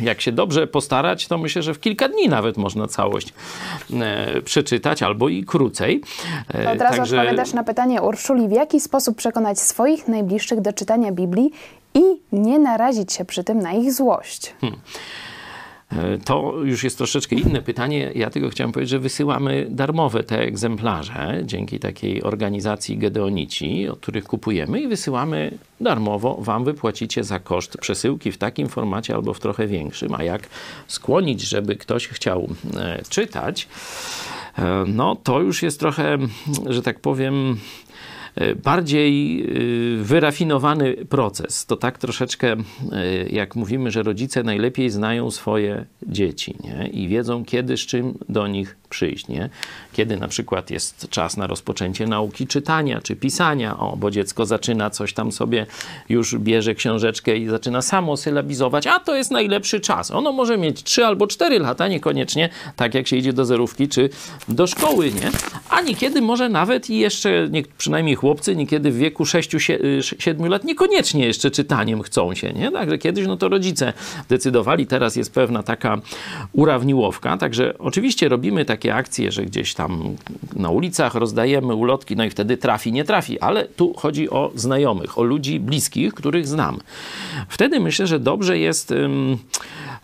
jak 0.00 0.20
się 0.20 0.32
dobrze 0.32 0.66
postarać, 0.66 1.26
to 1.26 1.38
myślę, 1.38 1.62
że 1.62 1.74
w 1.74 1.80
kilka 1.80 2.08
dni 2.08 2.28
nawet 2.28 2.56
można 2.56 2.86
całość 2.86 3.34
e, 4.00 4.42
przeczytać, 4.42 5.02
albo 5.02 5.28
i 5.28 5.44
krócej. 5.44 6.00
E, 6.54 6.72
od 6.72 6.80
razu 6.80 6.96
Także... 6.96 7.20
odpowiadasz 7.20 7.52
na 7.52 7.64
pytanie 7.64 8.02
Urszuli, 8.02 8.48
w 8.48 8.52
jaki 8.52 8.80
sposób 8.80 9.16
przekonać 9.16 9.60
swoich 9.60 10.08
najbliższych 10.08 10.60
do 10.60 10.72
czytania 10.72 11.12
Biblii 11.12 11.50
i 11.94 12.02
nie 12.32 12.58
narazić 12.58 13.12
się 13.12 13.24
przy 13.24 13.44
tym 13.44 13.58
na 13.58 13.72
ich 13.72 13.92
złość? 13.92 14.54
Hmm. 14.60 14.80
E, 15.92 16.18
to 16.18 16.54
już 16.64 16.84
jest 16.84 16.98
troszeczkę 16.98 17.36
inne 17.36 17.62
pytanie. 17.62 18.12
Ja 18.14 18.30
tylko 18.30 18.48
chciałem 18.48 18.72
powiedzieć, 18.72 18.90
że 18.90 18.98
wysyłamy 18.98 19.66
darmowe 19.70 20.24
te 20.24 20.38
egzemplarze 20.40 21.40
dzięki 21.44 21.78
takiej 21.78 22.22
organizacji 22.22 22.98
Gedeonici, 22.98 23.88
od 23.88 24.00
których 24.00 24.24
kupujemy 24.24 24.80
i 24.80 24.88
wysyłamy 24.88 25.58
darmowo. 25.80 26.38
Wam 26.40 26.64
wypłacicie 26.64 27.24
za 27.24 27.38
koszt 27.38 27.78
przesyłki 27.78 28.32
w 28.32 28.38
takim 28.38 28.68
formacie 28.68 29.14
albo 29.14 29.34
w 29.34 29.40
trochę 29.40 29.66
większym. 29.66 30.14
A 30.14 30.22
jak 30.22 30.48
skłonić, 30.86 31.42
żeby 31.42 31.76
ktoś 31.76 32.08
chciał 32.08 32.48
e, 32.76 33.02
czytać, 33.08 33.68
e, 34.58 34.84
no 34.86 35.16
to 35.16 35.40
już 35.40 35.62
jest 35.62 35.80
trochę, 35.80 36.18
że 36.66 36.82
tak 36.82 37.00
powiem, 37.00 37.56
bardziej 38.64 39.42
e, 39.42 39.46
wyrafinowany 40.02 40.96
proces. 41.08 41.66
To 41.66 41.76
tak 41.76 41.98
troszeczkę, 41.98 42.56
e, 42.92 43.28
jak 43.28 43.56
mówimy, 43.56 43.90
że 43.90 44.02
rodzice 44.02 44.42
najlepiej 44.42 44.90
znają 44.90 45.30
swoje 45.30 45.86
dzieci 46.02 46.54
nie? 46.64 46.88
i 46.88 47.08
wiedzą, 47.08 47.44
kiedy 47.44 47.76
z 47.76 47.80
czym 47.80 48.18
do 48.28 48.46
nich 48.46 48.76
przyjść, 48.90 49.28
nie? 49.28 49.50
Kiedy 49.92 50.16
na 50.16 50.28
przykład 50.28 50.70
jest 50.70 51.08
czas 51.10 51.36
na 51.36 51.46
rozpoczęcie 51.46 52.06
nauki 52.06 52.46
czytania 52.46 53.00
czy 53.00 53.16
pisania, 53.16 53.78
o, 53.78 53.96
bo 53.96 54.10
dziecko 54.10 54.46
zaczyna 54.46 54.90
coś 54.90 55.14
tam 55.14 55.32
sobie, 55.32 55.66
już 56.08 56.38
bierze 56.38 56.74
książeczkę 56.74 57.36
i 57.36 57.48
zaczyna 57.48 57.82
samo 57.82 58.16
sylabizować, 58.16 58.86
a 58.86 58.98
to 58.98 59.16
jest 59.16 59.30
najlepszy 59.30 59.80
czas. 59.80 60.10
Ono 60.10 60.32
może 60.32 60.58
mieć 60.58 60.82
3 60.82 61.04
albo 61.04 61.26
4 61.26 61.58
lata, 61.58 61.88
niekoniecznie 61.88 62.48
tak 62.76 62.94
jak 62.94 63.08
się 63.08 63.16
idzie 63.16 63.32
do 63.32 63.44
zerówki 63.44 63.88
czy 63.88 64.10
do 64.48 64.66
szkoły, 64.66 65.12
nie? 65.12 65.30
A 65.70 65.80
niekiedy 65.80 66.20
może 66.20 66.48
nawet 66.48 66.90
i 66.90 66.98
jeszcze, 66.98 67.48
nie, 67.50 67.62
przynajmniej 67.78 68.14
chłopcy, 68.20 68.56
niekiedy 68.56 68.90
w 68.90 68.96
wieku 68.96 69.24
6-7 69.24 70.48
lat 70.48 70.64
niekoniecznie 70.64 71.26
jeszcze 71.26 71.50
czytaniem 71.50 72.02
chcą 72.02 72.34
się, 72.34 72.52
nie? 72.52 72.70
Także 72.70 72.98
kiedyś 72.98 73.26
no 73.26 73.36
to 73.36 73.48
rodzice 73.48 73.92
decydowali, 74.28 74.86
teraz 74.86 75.16
jest 75.16 75.34
pewna 75.34 75.62
taka 75.62 76.00
urawniłowka, 76.52 77.36
także 77.36 77.78
oczywiście 77.78 78.28
robimy 78.28 78.64
takie 78.64 78.94
akcje, 78.94 79.32
że 79.32 79.44
gdzieś 79.44 79.74
tam 79.74 80.16
na 80.56 80.70
ulicach 80.70 81.14
rozdajemy 81.14 81.74
ulotki, 81.74 82.16
no 82.16 82.24
i 82.24 82.30
wtedy 82.30 82.56
trafi, 82.56 82.92
nie 82.92 83.04
trafi, 83.04 83.40
ale 83.40 83.64
tu 83.64 83.94
chodzi 83.94 84.30
o 84.30 84.52
znajomych, 84.54 85.18
o 85.18 85.22
ludzi 85.22 85.60
bliskich, 85.60 86.14
których 86.14 86.46
znam. 86.46 86.78
Wtedy 87.48 87.80
myślę, 87.80 88.06
że 88.06 88.20
dobrze 88.20 88.58
jest 88.58 88.94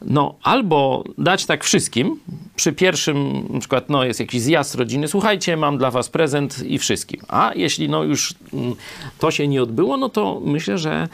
no 0.02 0.34
albo 0.42 1.04
dać 1.18 1.46
tak 1.46 1.64
wszystkim, 1.64 2.20
przy 2.56 2.72
pierwszym 2.72 3.46
na 3.50 3.60
przykład 3.60 3.90
no, 3.90 4.04
jest 4.04 4.20
jakiś 4.20 4.42
zjazd 4.42 4.74
rodziny, 4.74 5.08
słuchajcie, 5.08 5.56
mam 5.56 5.78
dla 5.78 5.90
was 5.90 6.08
prezent 6.08 6.62
i 6.66 6.78
wszystkim. 6.78 7.20
A 7.28 7.52
jeśli 7.54 7.88
no 7.88 8.04
już 8.04 8.34
mm, 8.52 8.74
to 9.18 9.30
się 9.30 9.48
nie 9.48 9.62
odbyło, 9.62 9.96
no 9.96 10.08
to 10.08 10.40
myślę, 10.44 10.78
że 10.78 11.08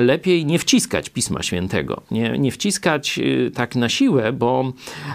lepiej 0.00 0.46
nie 0.46 0.58
wciskać 0.58 1.10
Pisma 1.10 1.42
Świętego. 1.42 2.02
Nie, 2.10 2.38
nie 2.38 2.52
wciskać 2.52 3.18
y, 3.18 3.50
tak 3.54 3.76
na 3.76 3.88
siłę, 3.88 4.32
bo 4.32 4.72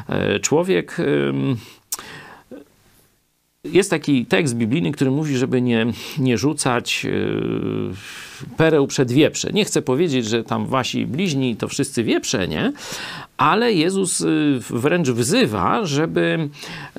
e, 0.10 0.40
człowiek 0.40 0.98
jest 3.64 3.90
taki 3.90 4.26
tekst 4.26 4.56
biblijny, 4.56 4.92
który 4.92 5.12
mówi, 5.12 5.38
żeby 5.38 5.62
nie, 5.62 5.86
nie 6.18 6.38
rzucać 6.38 7.04
yy, 7.04 7.94
pereł 8.58 8.88
przed 8.88 9.12
wieprze. 9.12 9.50
Nie 9.54 9.66
chcę 9.66 9.82
powiedzieć, 9.82 10.26
że 10.26 10.44
tam 10.44 10.66
wasi 10.66 11.06
bliźni 11.06 11.56
to 11.56 11.68
wszyscy 11.68 12.04
wieprze, 12.04 12.48
nie? 12.48 12.74
Ale 13.38 13.74
Jezus 13.74 14.22
y, 14.22 14.60
wręcz 14.70 15.10
wzywa, 15.10 15.86
żeby 15.86 16.50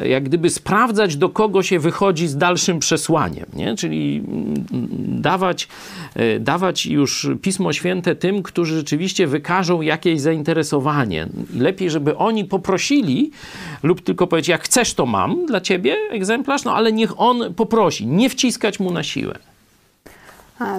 jak 0.05 0.24
gdyby 0.24 0.50
sprawdzać, 0.50 1.16
do 1.16 1.29
kogo 1.29 1.62
się 1.62 1.79
wychodzi 1.79 2.29
z 2.29 2.37
dalszym 2.37 2.79
przesłaniem, 2.79 3.46
nie? 3.57 3.76
Czyli 3.76 4.22
mm, 4.29 4.64
dawać, 5.22 5.68
y, 6.16 6.40
dawać 6.40 6.87
już 6.87 7.29
Pismo 7.42 7.72
Święte 7.72 8.16
tym, 8.16 8.42
którzy 8.42 8.76
rzeczywiście 8.76 9.26
wykażą 9.26 9.81
jakieś 9.81 10.20
zainteresowanie. 10.20 11.29
Lepiej, 11.57 11.90
żeby 11.90 12.16
oni 12.16 12.44
poprosili 12.44 13.31
lub 13.83 14.00
tylko 14.00 14.26
powiedzieć, 14.26 14.48
jak 14.48 14.62
chcesz, 14.62 14.94
to 14.94 15.07
mam 15.07 15.46
dla 15.46 15.61
ciebie 15.61 15.96
egzemplarz, 16.11 16.64
no 16.64 16.74
ale 16.74 16.92
niech 16.92 17.20
on 17.20 17.55
poprosi, 17.55 18.07
nie 18.07 18.31
wciskać 18.31 18.81
mu 18.81 18.90
na 18.90 19.03
siłę. 19.03 19.38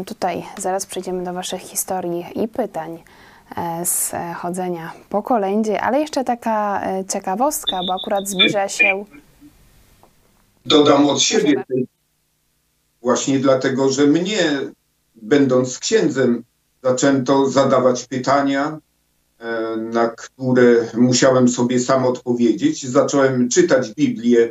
Tutaj 0.06 0.44
zaraz 0.58 0.86
przejdziemy 0.86 1.24
do 1.24 1.34
Waszych 1.34 1.62
historii 1.62 2.26
i 2.36 2.48
pytań 2.48 3.04
e, 3.58 3.86
z 3.86 4.12
chodzenia 4.36 4.94
po 5.10 5.24
kolędzie, 5.24 5.82
ale 5.82 6.00
jeszcze 6.00 6.24
taka 6.24 6.84
e, 6.84 7.06
ciekawostka, 7.06 7.80
bo 7.88 7.94
akurat 7.94 8.28
zbliża 8.28 8.70
się. 8.70 9.06
Dodam 10.66 11.10
od 11.10 11.22
siebie, 11.22 11.64
właśnie 13.02 13.40
dlatego, 13.40 13.90
że 13.90 14.08
mnie, 14.08 14.60
będąc 15.16 15.80
księdzem, 15.80 16.44
zaczęto 16.84 17.50
zadawać 17.50 18.06
pytania, 18.06 18.80
e, 19.40 19.78
na 19.78 20.10
które 20.10 20.88
musiałem 20.94 21.50
sobie 21.50 21.80
sam 21.80 22.06
odpowiedzieć. 22.06 22.88
Zacząłem 22.88 23.50
czytać 23.50 23.94
Biblię 23.94 24.50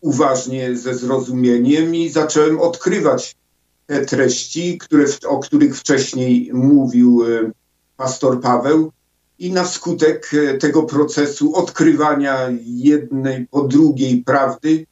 uważnie, 0.00 0.76
ze 0.76 0.94
zrozumieniem 0.94 1.94
i 1.94 2.08
zacząłem 2.08 2.60
odkrywać 2.60 3.36
treści, 4.06 4.78
które, 4.78 5.04
o 5.28 5.38
których 5.38 5.78
wcześniej 5.78 6.50
mówił 6.52 7.24
e, 7.24 7.50
pastor 7.96 8.40
Paweł. 8.40 8.92
I 9.38 9.52
na 9.52 9.64
skutek 9.64 10.30
e, 10.34 10.58
tego 10.58 10.82
procesu 10.82 11.54
odkrywania 11.54 12.48
jednej 12.64 13.46
po 13.46 13.62
drugiej 13.62 14.22
prawdy 14.22 14.86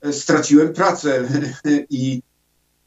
e, 0.00 0.12
straciłem 0.12 0.72
pracę 0.72 1.28
i, 1.90 2.22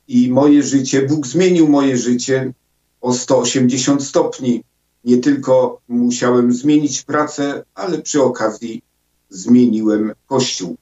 i 0.07 0.31
moje 0.31 0.63
życie, 0.63 1.01
Bóg 1.01 1.27
zmienił 1.27 1.67
moje 1.67 1.97
życie 1.97 2.53
o 3.01 3.13
180 3.13 4.03
stopni. 4.03 4.63
Nie 5.03 5.17
tylko 5.17 5.81
musiałem 5.87 6.53
zmienić 6.53 7.01
pracę, 7.01 7.63
ale 7.75 8.01
przy 8.01 8.21
okazji 8.21 8.81
zmieniłem 9.29 10.13
Kościół. 10.27 10.77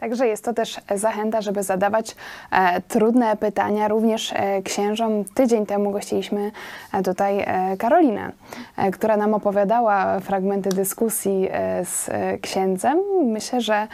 Także 0.00 0.26
jest 0.26 0.44
to 0.44 0.52
też 0.52 0.80
zachęta, 0.94 1.40
żeby 1.40 1.62
zadawać 1.62 2.16
e, 2.50 2.80
trudne 2.80 3.36
pytania 3.36 3.88
również 3.88 4.32
e, 4.32 4.62
księżom. 4.62 5.24
Tydzień 5.34 5.66
temu 5.66 5.90
gościliśmy 5.90 6.52
e, 6.92 7.02
tutaj 7.02 7.38
e, 7.38 7.76
Karolinę, 7.76 8.32
e, 8.76 8.90
która 8.90 9.16
nam 9.16 9.34
opowiadała 9.34 10.20
fragmenty 10.20 10.68
dyskusji 10.68 11.48
e, 11.50 11.84
z 11.84 12.10
księdzem. 12.40 12.98
Myślę, 13.24 13.60
że 13.60 13.88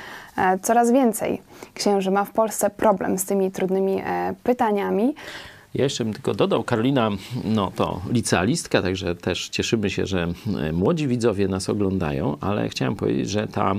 coraz 0.62 0.92
więcej 0.92 1.42
księży 1.75 2.11
ma 2.11 2.25
w 2.25 2.31
Polsce 2.31 2.71
problem 2.71 3.19
z 3.19 3.25
tymi 3.25 3.51
trudnymi 3.51 4.03
pytaniami. 4.42 5.14
Ja 5.75 5.85
jeszcze 5.85 6.05
bym 6.05 6.12
tylko 6.12 6.35
dodał, 6.35 6.62
Karolina 6.64 7.11
no 7.45 7.73
to 7.77 8.01
licealistka, 8.11 8.83
także 8.83 9.14
też 9.14 9.49
cieszymy 9.49 9.90
się, 9.90 10.07
że 10.07 10.27
młodzi 10.73 11.09
widzowie 11.09 11.49
nas 11.49 11.69
oglądają, 11.69 12.37
ale 12.40 12.69
chciałem 12.69 12.97
powiedzieć, 12.97 13.31
że 13.31 13.47
ta 13.47 13.75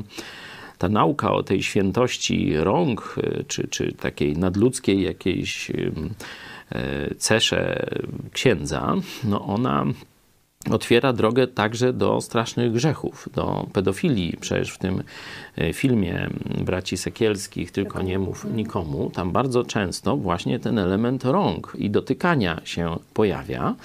ta 0.78 0.90
nauka 0.90 1.32
o 1.32 1.44
tej 1.44 1.64
świętości 1.64 2.58
rąk, 2.58 3.16
e, 3.24 3.44
czy, 3.44 3.68
czy 3.68 3.92
takiej 3.92 4.38
nadludzkiej 4.38 5.02
jakiejś 5.02 5.72
cesze 7.18 7.90
księdza, 8.34 8.96
no 9.24 9.46
ona 9.46 9.86
otwiera 10.72 11.14
drogę 11.14 11.48
także 11.48 11.94
do 11.94 12.22
strasznych 12.22 12.72
grzechów, 12.72 13.30
do 13.34 13.68
pedofilii. 13.74 14.38
Przecież 14.40 14.72
w 14.72 14.78
tym 14.78 15.04
e, 15.58 15.74
filmie 15.74 16.30
braci 16.66 16.98
Sekielskich, 16.98 17.72
tylko 17.72 18.02
nie 18.02 18.20
mów 18.20 18.46
nikomu, 18.56 19.12
tam 19.14 19.32
bardzo 19.32 19.64
często 19.64 20.18
właśnie 20.18 20.60
ten 20.60 20.80
element 20.80 21.26
rąk 21.26 21.74
i 21.80 21.90
dotykania 21.90 22.62
się 22.64 22.96
pojawia 23.14 23.76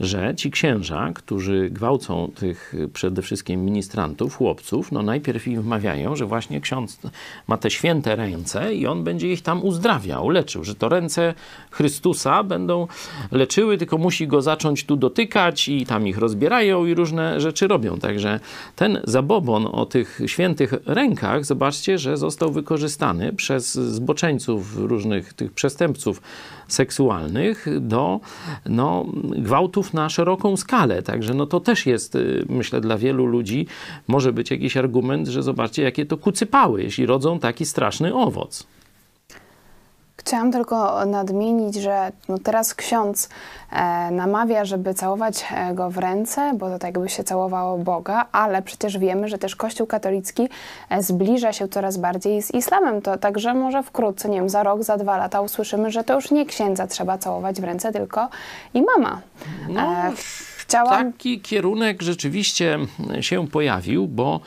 że 0.00 0.34
ci 0.36 0.50
księża, 0.50 1.10
którzy 1.14 1.70
gwałcą 1.70 2.30
tych 2.34 2.74
przede 2.92 3.22
wszystkim 3.22 3.64
ministrantów, 3.64 4.36
chłopców, 4.36 4.92
no 4.92 5.02
najpierw 5.02 5.48
im 5.48 5.62
wmawiają, 5.62 6.16
że 6.16 6.26
właśnie 6.26 6.60
ksiądz 6.60 6.98
ma 7.48 7.56
te 7.56 7.70
święte 7.70 8.16
ręce 8.16 8.74
i 8.74 8.86
on 8.86 9.04
będzie 9.04 9.32
ich 9.32 9.42
tam 9.42 9.64
uzdrawiał, 9.64 10.28
leczył, 10.28 10.64
że 10.64 10.74
to 10.74 10.88
ręce 10.88 11.34
Chrystusa 11.70 12.42
będą 12.42 12.86
leczyły, 13.32 13.78
tylko 13.78 13.98
musi 13.98 14.26
go 14.26 14.42
zacząć 14.42 14.84
tu 14.84 14.96
dotykać 14.96 15.68
i 15.68 15.86
tam 15.86 16.08
ich 16.08 16.18
rozbierają 16.18 16.86
i 16.86 16.94
różne 16.94 17.40
rzeczy 17.40 17.68
robią. 17.68 17.98
Także 17.98 18.40
ten 18.76 19.00
zabobon 19.04 19.68
o 19.72 19.86
tych 19.86 20.20
świętych 20.26 20.74
rękach, 20.86 21.44
zobaczcie, 21.44 21.98
że 21.98 22.16
został 22.16 22.52
wykorzystany 22.52 23.32
przez 23.32 23.74
zboczeńców, 23.74 24.76
różnych 24.76 25.32
tych 25.34 25.52
przestępców 25.52 26.22
seksualnych 26.68 27.66
do 27.80 28.20
no, 28.66 29.06
gwałtów 29.36 29.85
na 29.92 30.08
szeroką 30.08 30.56
skalę. 30.56 31.02
Także 31.02 31.34
no, 31.34 31.46
to 31.46 31.60
też 31.60 31.86
jest, 31.86 32.14
y, 32.14 32.44
myślę, 32.48 32.80
dla 32.80 32.98
wielu 32.98 33.26
ludzi 33.26 33.66
może 34.08 34.32
być 34.32 34.50
jakiś 34.50 34.76
argument, 34.76 35.28
że 35.28 35.42
zobaczcie, 35.42 35.82
jakie 35.82 36.06
to 36.06 36.16
kucypały, 36.16 36.82
jeśli 36.82 37.06
rodzą 37.06 37.38
taki 37.38 37.66
straszny 37.66 38.14
owoc. 38.14 38.66
Chciałam 40.26 40.52
tylko 40.52 41.06
nadmienić, 41.06 41.74
że 41.74 42.12
no 42.28 42.38
teraz 42.38 42.74
ksiądz 42.74 43.28
e, 43.72 44.10
namawia, 44.10 44.64
żeby 44.64 44.94
całować 44.94 45.44
e, 45.54 45.74
go 45.74 45.90
w 45.90 45.98
ręce, 45.98 46.52
bo 46.54 46.70
to 46.70 46.78
tak 46.78 46.94
jakby 46.94 47.08
się 47.08 47.24
całowało 47.24 47.78
Boga, 47.78 48.26
ale 48.32 48.62
przecież 48.62 48.98
wiemy, 48.98 49.28
że 49.28 49.38
też 49.38 49.56
Kościół 49.56 49.86
katolicki 49.86 50.48
e, 50.90 51.02
zbliża 51.02 51.52
się 51.52 51.68
coraz 51.68 51.96
bardziej 51.96 52.42
z 52.42 52.54
islamem. 52.54 53.02
To 53.02 53.18
także 53.18 53.54
może 53.54 53.82
wkrótce, 53.82 54.28
nie 54.28 54.38
wiem, 54.38 54.48
za 54.48 54.62
rok, 54.62 54.82
za 54.82 54.96
dwa 54.96 55.16
lata 55.16 55.40
usłyszymy, 55.40 55.90
że 55.90 56.04
to 56.04 56.14
już 56.14 56.30
nie 56.30 56.46
księdza 56.46 56.86
trzeba 56.86 57.18
całować 57.18 57.60
w 57.60 57.64
ręce, 57.64 57.92
tylko 57.92 58.28
i 58.74 58.82
mama. 58.82 59.20
No, 59.68 59.80
e, 59.80 60.12
chciałam... 60.56 61.12
Taki 61.12 61.40
kierunek 61.40 62.02
rzeczywiście 62.02 62.78
się 63.20 63.48
pojawił, 63.48 64.06
bo 64.06 64.40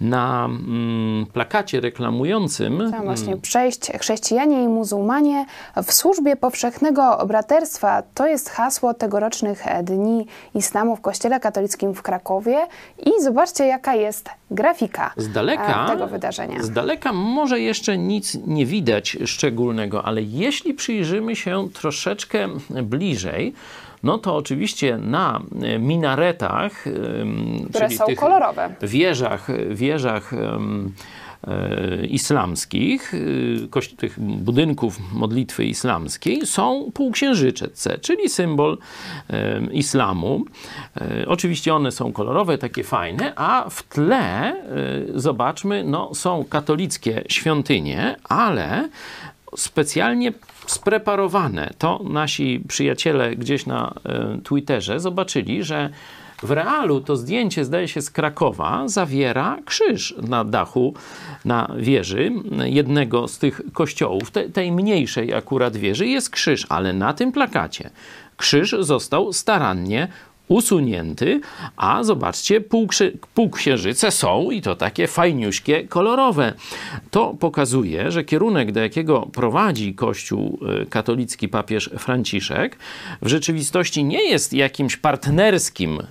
na 0.00 0.44
mm, 0.44 1.26
plakacie 1.26 1.80
reklamującym. 1.80 2.90
Tam 2.90 3.04
właśnie 3.04 3.36
przejść 3.36 3.90
chrześcijanie 4.00 4.64
i 4.64 4.68
muzułmanie 4.68 5.46
w 5.84 5.92
służbie 5.92 6.36
powszechnego 6.36 7.26
braterstwa. 7.26 8.02
To 8.14 8.26
jest 8.26 8.50
hasło 8.50 8.94
tegorocznych 8.94 9.64
dni 9.82 10.26
islamu 10.54 10.96
w 10.96 11.00
Kościele 11.00 11.40
Katolickim 11.40 11.94
w 11.94 12.02
Krakowie. 12.02 12.66
I 13.06 13.22
zobaczcie, 13.22 13.66
jaka 13.66 13.94
jest 13.94 14.28
grafika 14.50 15.12
z 15.16 15.32
daleka, 15.32 15.86
tego 15.88 16.06
wydarzenia. 16.06 16.62
Z 16.62 16.70
daleka 16.70 17.12
może 17.12 17.60
jeszcze 17.60 17.98
nic 17.98 18.38
nie 18.46 18.66
widać 18.66 19.16
szczególnego, 19.24 20.04
ale 20.04 20.22
jeśli 20.22 20.74
przyjrzymy 20.74 21.36
się 21.36 21.68
troszeczkę 21.74 22.48
bliżej, 22.82 23.54
no 24.02 24.18
to 24.18 24.36
oczywiście 24.36 24.98
na 24.98 25.40
e, 25.62 25.78
minaretach, 25.78 26.72
które 27.68 27.86
czyli 27.86 27.98
są 27.98 28.06
tych 28.06 28.18
kolorowe, 28.18 28.74
wieżach, 28.82 29.48
wieżach 29.70 30.32
e, 30.32 32.06
islamskich, 32.06 33.12
e, 33.14 33.96
tych 33.96 34.20
budynków 34.20 35.12
modlitwy 35.12 35.64
islamskiej 35.64 36.46
są 36.46 36.90
półksiężyce, 36.94 37.98
czyli 37.98 38.28
symbol 38.28 38.78
islamu. 39.72 40.44
Oczywiście 41.26 41.74
one 41.74 41.92
są 41.92 42.12
kolorowe, 42.12 42.58
takie 42.58 42.84
fajne, 42.84 43.32
a 43.36 43.70
w 43.70 43.82
tle 43.82 44.56
zobaczmy, 45.14 45.84
no, 45.84 46.14
są 46.14 46.44
katolickie 46.44 47.24
świątynie, 47.28 48.16
ale 48.24 48.88
specjalnie 49.56 50.32
spreparowane. 50.70 51.70
To 51.78 52.00
nasi 52.10 52.64
przyjaciele 52.68 53.36
gdzieś 53.36 53.66
na 53.66 53.94
e, 54.04 54.38
Twitterze 54.44 55.00
zobaczyli, 55.00 55.64
że 55.64 55.90
w 56.42 56.50
realu 56.50 57.00
to 57.00 57.16
zdjęcie, 57.16 57.64
zdaje 57.64 57.88
się, 57.88 58.02
z 58.02 58.10
Krakowa 58.10 58.82
zawiera 58.86 59.58
krzyż 59.64 60.14
na 60.28 60.44
dachu, 60.44 60.94
na 61.44 61.70
wieży 61.76 62.32
jednego 62.64 63.28
z 63.28 63.38
tych 63.38 63.60
kościołów, 63.72 64.30
te, 64.30 64.48
tej 64.48 64.72
mniejszej 64.72 65.34
akurat 65.34 65.76
wieży 65.76 66.06
jest 66.06 66.30
krzyż, 66.30 66.66
ale 66.68 66.92
na 66.92 67.12
tym 67.12 67.32
plakacie 67.32 67.90
krzyż 68.36 68.76
został 68.80 69.32
starannie 69.32 70.08
usunięty, 70.50 71.40
a 71.76 72.04
zobaczcie, 72.04 72.60
półksiężyce 73.34 74.10
są 74.10 74.50
i 74.50 74.62
to 74.62 74.76
takie 74.76 75.06
fajniuśkie, 75.06 75.84
kolorowe. 75.88 76.52
To 77.10 77.34
pokazuje, 77.40 78.10
że 78.10 78.24
kierunek, 78.24 78.72
do 78.72 78.80
jakiego 78.80 79.28
prowadzi 79.32 79.94
Kościół 79.94 80.58
e, 80.82 80.86
katolicki 80.86 81.48
papież 81.48 81.90
Franciszek, 81.98 82.78
w 83.22 83.28
rzeczywistości 83.28 84.04
nie 84.04 84.28
jest 84.28 84.52
jakimś 84.52 84.96
partnerskim 84.96 85.98
e, 86.00 86.06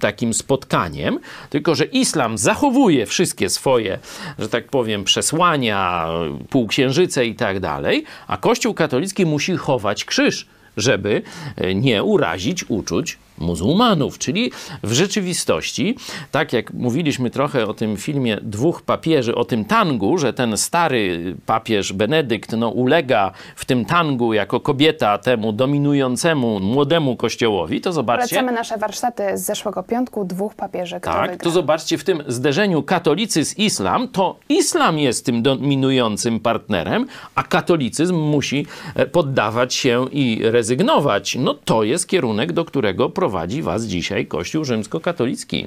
takim 0.00 0.34
spotkaniem, 0.34 1.18
tylko 1.50 1.74
że 1.74 1.84
islam 1.84 2.38
zachowuje 2.38 3.06
wszystkie 3.06 3.48
swoje, 3.50 3.98
że 4.38 4.48
tak 4.48 4.68
powiem, 4.68 5.04
przesłania, 5.04 6.08
półksiężyce 6.50 7.26
i 7.26 7.34
tak 7.34 7.60
dalej, 7.60 8.04
a 8.26 8.36
Kościół 8.36 8.74
katolicki 8.74 9.26
musi 9.26 9.56
chować 9.56 10.04
krzyż 10.04 10.46
żeby 10.78 11.22
e, 11.56 11.74
nie 11.74 12.02
urazić 12.02 12.64
uczuć 12.68 13.18
muzułmanów. 13.40 14.18
Czyli 14.18 14.52
w 14.82 14.92
rzeczywistości, 14.92 15.96
tak 16.30 16.52
jak 16.52 16.74
mówiliśmy 16.74 17.30
trochę 17.30 17.66
o 17.66 17.74
tym 17.74 17.96
filmie 17.96 18.38
dwóch 18.42 18.82
papieży, 18.82 19.34
o 19.34 19.44
tym 19.44 19.64
tangu, 19.64 20.18
że 20.18 20.32
ten 20.32 20.56
stary 20.56 21.34
papież 21.46 21.92
Benedykt 21.92 22.52
no, 22.52 22.68
ulega 22.68 23.32
w 23.56 23.64
tym 23.64 23.84
tangu 23.84 24.32
jako 24.32 24.60
kobieta 24.60 25.18
temu 25.18 25.52
dominującemu 25.52 26.60
młodemu 26.60 27.16
kościołowi, 27.16 27.80
to 27.80 27.92
zobaczcie... 27.92 28.36
Polecamy 28.36 28.52
nasze 28.52 28.76
warsztaty 28.78 29.22
z 29.38 29.44
zeszłego 29.44 29.82
piątku, 29.82 30.24
dwóch 30.24 30.54
papieży, 30.54 31.00
Tak, 31.00 31.30
wygra. 31.30 31.44
to 31.44 31.50
zobaczcie 31.50 31.98
w 31.98 32.04
tym 32.04 32.22
zderzeniu 32.26 32.82
katolicyzm-islam, 32.82 34.08
to 34.08 34.36
islam 34.48 34.98
jest 34.98 35.26
tym 35.26 35.42
dominującym 35.42 36.40
partnerem, 36.40 37.06
a 37.34 37.42
katolicyzm 37.42 38.16
musi 38.16 38.66
e, 38.94 39.06
poddawać 39.06 39.74
się 39.74 40.06
i 40.12 40.40
rezygnować. 40.42 41.36
No 41.40 41.54
to 41.54 41.82
jest 41.82 42.08
kierunek, 42.08 42.52
do 42.52 42.64
którego 42.64 43.10
prowadzi 43.10 43.27
prowadzi 43.28 43.62
Was 43.62 43.84
dzisiaj 43.84 44.26
Kościół 44.26 44.64
rzymskokatolicki. 44.64 45.66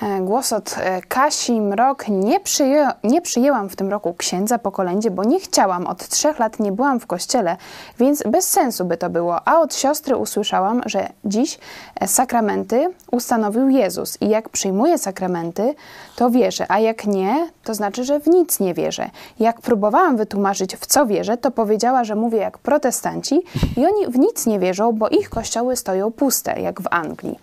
E, 0.00 0.20
głos 0.20 0.52
od 0.52 0.76
e, 0.78 1.02
Kasi 1.02 1.60
Mrok. 1.60 2.08
Nie, 2.08 2.40
przyję, 2.40 2.88
nie 3.04 3.22
przyjęłam 3.22 3.68
w 3.68 3.76
tym 3.76 3.90
roku 3.90 4.14
księdza 4.14 4.58
po 4.58 4.72
kolędzie, 4.72 5.10
bo 5.10 5.24
nie 5.24 5.40
chciałam. 5.40 5.86
Od 5.86 6.08
trzech 6.08 6.38
lat 6.38 6.60
nie 6.60 6.72
byłam 6.72 7.00
w 7.00 7.06
kościele, 7.06 7.56
więc 7.98 8.22
bez 8.26 8.50
sensu 8.50 8.84
by 8.84 8.96
to 8.96 9.10
było. 9.10 9.48
A 9.48 9.60
od 9.60 9.74
siostry 9.74 10.16
usłyszałam, 10.16 10.82
że 10.86 11.08
dziś 11.24 11.58
e, 12.00 12.08
sakramenty 12.08 12.90
ustanowił 13.10 13.68
Jezus 13.68 14.18
i 14.20 14.28
jak 14.28 14.48
przyjmuję 14.48 14.98
sakramenty, 14.98 15.74
to 16.16 16.30
wierzę, 16.30 16.66
a 16.68 16.78
jak 16.78 17.06
nie, 17.06 17.48
to 17.64 17.74
znaczy, 17.74 18.04
że 18.04 18.20
w 18.20 18.26
nic 18.26 18.60
nie 18.60 18.74
wierzę. 18.74 19.10
Jak 19.38 19.60
próbowałam 19.60 20.16
wytłumaczyć, 20.16 20.76
w 20.76 20.86
co 20.86 21.06
wierzę, 21.06 21.36
to 21.36 21.50
powiedziała, 21.50 22.04
że 22.04 22.14
mówię 22.14 22.38
jak 22.38 22.58
protestanci 22.58 23.42
i 23.76 23.86
oni 23.86 24.06
w 24.08 24.18
nic 24.18 24.46
nie 24.46 24.58
wierzą, 24.58 24.92
bo 24.92 25.08
ich 25.08 25.30
kościoły 25.30 25.76
stoją 25.76 26.10
puste, 26.10 26.60
jak 26.60 26.80
w 26.80 26.86
Anglii. 26.90 27.38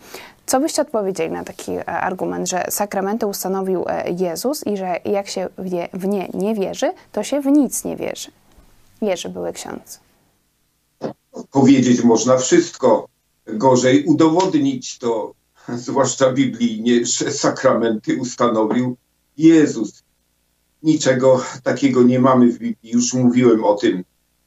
Co 0.50 0.60
byście 0.60 0.82
odpowiedzieli 0.82 1.32
na 1.32 1.44
taki 1.44 1.72
e, 1.72 1.86
argument, 1.86 2.50
że 2.50 2.66
sakramenty 2.70 3.26
ustanowił 3.26 3.84
e, 3.88 4.12
Jezus 4.12 4.68
i 4.68 4.78
że 4.78 5.00
jak 5.06 5.28
się 5.28 5.50
w 5.94 6.08
nie, 6.08 6.30
nie 6.34 6.56
wierzy, 6.56 6.92
to 7.12 7.24
się 7.24 7.42
w 7.42 7.46
nic 7.46 7.84
nie 7.84 7.96
wierzy? 7.96 8.32
Wierzy 9.02 9.30
były 9.30 9.54
ksiądz. 9.54 10.00
Powiedzieć 11.52 12.04
można 12.04 12.38
wszystko. 12.38 13.08
Gorzej 13.46 14.06
udowodnić 14.06 14.98
to, 14.98 15.34
zwłaszcza 15.76 16.32
biblijnie, 16.32 17.06
że 17.06 17.32
sakramenty 17.32 18.18
ustanowił 18.22 18.98
Jezus. 19.38 20.04
Niczego 20.84 21.42
takiego 21.64 22.04
nie 22.04 22.20
mamy 22.20 22.52
w 22.52 22.60
Biblii, 22.60 22.94
już 22.94 23.14
mówiłem 23.14 23.64
o 23.64 23.76
tym. 23.76 24.04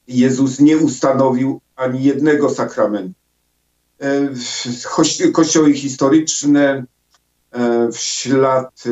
Jezus 0.08 0.60
nie 0.60 0.78
ustanowił 0.78 1.60
ani 1.76 2.02
jednego 2.02 2.50
sakramentu. 2.50 3.21
E, 4.02 5.30
kościoły 5.32 5.72
historyczne 5.72 6.84
e, 7.50 7.88
w 7.92 7.96
ślad 7.96 8.84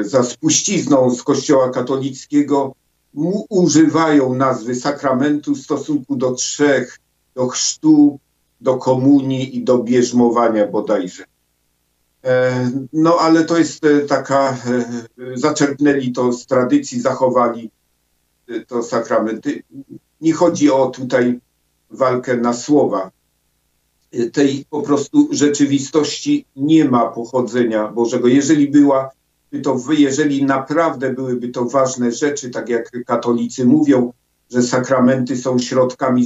za 0.00 0.22
spuścizną 0.22 1.10
z 1.10 1.22
kościoła 1.22 1.70
katolickiego 1.70 2.74
używają 3.48 4.34
nazwy 4.34 4.74
sakramentu 4.74 5.54
w 5.54 5.60
stosunku 5.60 6.16
do 6.16 6.32
trzech, 6.32 6.98
do 7.34 7.48
chrztu, 7.48 8.18
do 8.60 8.76
komunii 8.76 9.56
i 9.56 9.64
do 9.64 9.78
bierzmowania 9.78 10.66
bodajże. 10.66 11.24
E, 12.24 12.70
no 12.92 13.16
ale 13.20 13.44
to 13.44 13.58
jest 13.58 13.82
taka, 14.08 14.56
zaczerpnęli 15.34 16.12
to 16.12 16.32
z 16.32 16.46
tradycji, 16.46 17.00
zachowali 17.00 17.70
to 18.66 18.82
sakramenty. 18.82 19.62
Nie 20.20 20.32
chodzi 20.32 20.70
o 20.70 20.86
tutaj 20.86 21.40
walkę 21.90 22.36
na 22.36 22.52
słowa. 22.52 23.10
Tej 24.32 24.64
po 24.70 24.82
prostu 24.82 25.28
rzeczywistości 25.32 26.44
nie 26.56 26.84
ma 26.84 27.06
pochodzenia 27.06 27.88
Bożego. 27.88 28.28
Jeżeli 28.28 28.68
była, 28.68 29.10
to 29.62 29.78
jeżeli 29.98 30.44
naprawdę 30.44 31.14
byłyby 31.14 31.48
to 31.48 31.64
ważne 31.64 32.12
rzeczy, 32.12 32.50
tak 32.50 32.68
jak 32.68 32.90
katolicy 33.06 33.64
mówią, 33.64 34.12
że 34.50 34.62
sakramenty 34.62 35.36
są 35.36 35.58
środkami 35.58 36.24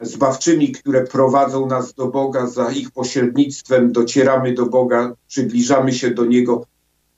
zbawczymi, 0.00 0.72
które 0.72 1.04
prowadzą 1.04 1.66
nas 1.66 1.94
do 1.94 2.08
Boga, 2.08 2.46
za 2.46 2.70
ich 2.70 2.90
pośrednictwem 2.90 3.92
docieramy 3.92 4.54
do 4.54 4.66
Boga, 4.66 5.14
przybliżamy 5.28 5.92
się 5.92 6.10
do 6.10 6.24
Niego, 6.24 6.66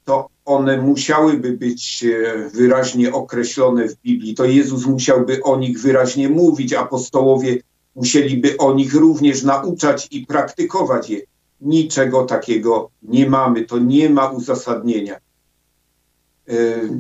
to 0.05 0.29
one 0.44 0.83
musiałyby 0.83 1.53
być 1.53 2.05
e, 2.05 2.48
wyraźnie 2.48 3.12
określone 3.12 3.88
w 3.88 3.96
Biblii. 3.96 4.35
To 4.35 4.44
Jezus 4.44 4.87
musiałby 4.87 5.42
o 5.42 5.57
nich 5.57 5.81
wyraźnie 5.81 6.29
mówić, 6.29 6.72
apostołowie 6.72 7.59
musieliby 7.96 8.57
o 8.57 8.74
nich 8.74 8.94
również 8.94 9.42
nauczać 9.42 10.09
i 10.11 10.26
praktykować 10.26 11.11
je. 11.11 11.20
Niczego 11.61 12.24
takiego 12.24 12.90
nie 13.03 13.31
mamy, 13.31 13.64
to 13.64 13.79
nie 13.79 14.11
ma 14.11 14.29
uzasadnienia. 14.29 15.16
E, 16.48 16.55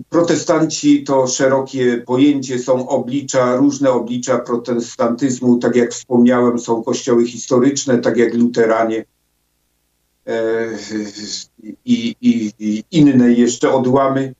protestanci 0.08 1.04
to 1.04 1.26
szerokie 1.26 2.02
pojęcie, 2.06 2.58
są 2.58 2.88
oblicza, 2.88 3.56
różne 3.56 3.90
oblicza 3.90 4.38
protestantyzmu, 4.38 5.58
tak 5.58 5.76
jak 5.76 5.90
wspomniałem, 5.92 6.58
są 6.58 6.82
kościoły 6.82 7.26
historyczne, 7.26 7.98
tak 7.98 8.16
jak 8.16 8.34
luteranie 8.34 9.04
e, 10.26 10.66
i, 11.84 12.16
i, 12.20 12.52
i 12.58 12.84
inne 12.90 13.32
jeszcze 13.32 13.72
odłamy. 13.72 14.34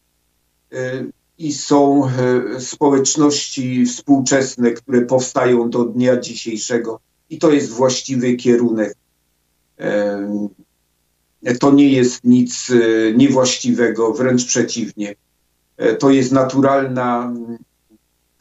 E, 1.40 1.42
I 1.42 1.52
są 1.52 2.10
społeczności 2.58 3.86
współczesne, 3.86 4.70
które 4.70 5.00
powstają 5.00 5.70
do 5.70 5.84
dnia 5.84 6.20
dzisiejszego, 6.20 7.00
i 7.30 7.38
to 7.38 7.50
jest 7.50 7.70
właściwy 7.70 8.34
kierunek 8.34 8.94
to 11.60 11.70
nie 11.70 11.88
jest 11.88 12.24
nic 12.24 12.70
e, 12.70 13.12
niewłaściwego, 13.12 14.12
wręcz 14.12 14.44
przeciwnie. 14.44 15.14
E, 15.76 15.94
to 15.94 16.10
jest 16.10 16.32
naturalna 16.32 17.24
mm, 17.24 17.58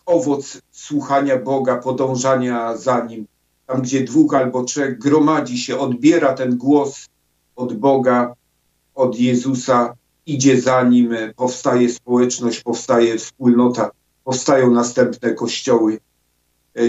owoc 0.05 0.61
słuchania 0.71 1.37
Boga, 1.37 1.77
podążania 1.77 2.77
za 2.77 3.05
Nim. 3.05 3.27
Tam, 3.67 3.81
gdzie 3.81 4.03
dwóch 4.03 4.33
albo 4.33 4.63
trzech 4.63 4.99
gromadzi 4.99 5.57
się, 5.57 5.79
odbiera 5.79 6.33
ten 6.33 6.57
głos 6.57 7.07
od 7.55 7.73
Boga, 7.73 8.33
od 8.95 9.19
Jezusa, 9.19 9.93
idzie 10.29 10.61
za 10.61 10.83
Nim, 10.83 11.15
powstaje 11.35 11.89
społeczność, 11.89 12.61
powstaje 12.61 13.17
wspólnota, 13.17 13.91
powstają 14.23 14.71
następne 14.71 15.33
kościoły. 15.33 15.99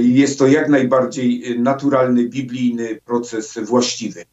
Jest 0.02 0.38
to 0.38 0.46
jak 0.46 0.68
najbardziej 0.68 1.60
naturalny, 1.60 2.28
biblijny 2.28 3.00
proces 3.04 3.58
właściwy. 3.58 4.24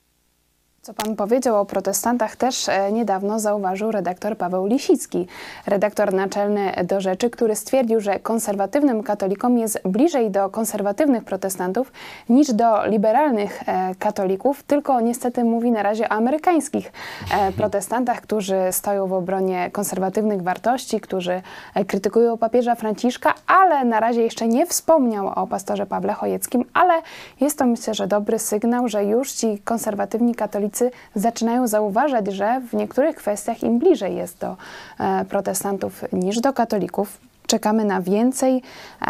Co 0.88 0.94
pan 0.94 1.16
powiedział 1.16 1.62
o 1.62 1.66
protestantach 1.66 2.36
też 2.36 2.70
e, 2.70 2.92
niedawno 2.92 3.40
zauważył 3.40 3.92
redaktor 3.92 4.38
Paweł 4.38 4.66
Lisicki, 4.66 5.28
redaktor 5.66 6.14
naczelny 6.14 6.72
do 6.84 7.02
rzeczy, 7.02 7.30
który 7.30 7.56
stwierdził, 7.56 8.00
że 8.00 8.20
konserwatywnym 8.20 9.04
katolikom 9.04 9.58
jest 9.58 9.80
bliżej 9.86 10.32
do 10.32 10.50
konserwatywnych 10.50 11.24
protestantów 11.24 11.92
niż 12.30 12.54
do 12.54 12.86
liberalnych 12.86 13.64
e, 13.66 13.96
katolików, 14.00 14.64
tylko 14.64 15.02
niestety 15.02 15.44
mówi 15.44 15.72
na 15.72 15.84
razie 15.84 16.10
o 16.10 16.12
amerykańskich 16.12 16.92
e, 17.32 17.52
protestantach, 17.52 18.22
którzy 18.22 18.58
stoją 18.72 19.08
w 19.08 19.14
obronie 19.14 19.70
konserwatywnych 19.72 20.42
wartości, 20.42 21.00
którzy 21.00 21.42
krytykują 21.88 22.38
papieża 22.38 22.76
Franciszka, 22.76 23.34
ale 23.48 23.86
na 23.86 24.00
razie 24.00 24.22
jeszcze 24.22 24.48
nie 24.48 24.66
wspomniał 24.66 25.28
o 25.28 25.48
pastorze 25.48 25.86
Pawle 25.86 26.14
Chojeckim, 26.14 26.66
ale 26.74 26.94
jest 27.42 27.58
to 27.58 27.66
myślę, 27.66 27.94
że 27.94 28.08
dobry 28.08 28.40
sygnał, 28.40 28.88
że 28.88 29.06
już 29.06 29.32
ci 29.32 29.60
konserwatywni 29.60 30.36
katolicy 30.36 30.77
zaczynają 31.16 31.68
zauważać, 31.68 32.28
że 32.28 32.62
w 32.70 32.74
niektórych 32.74 33.16
kwestiach 33.16 33.64
im 33.64 33.80
bliżej 33.80 34.16
jest 34.16 34.40
do 34.40 34.58
e, 35.00 35.26
protestantów 35.26 36.04
niż 36.14 36.40
do 36.40 36.54
katolików. 36.54 37.18
Czekamy 37.48 37.86
na 37.86 38.02
więcej. 38.02 38.62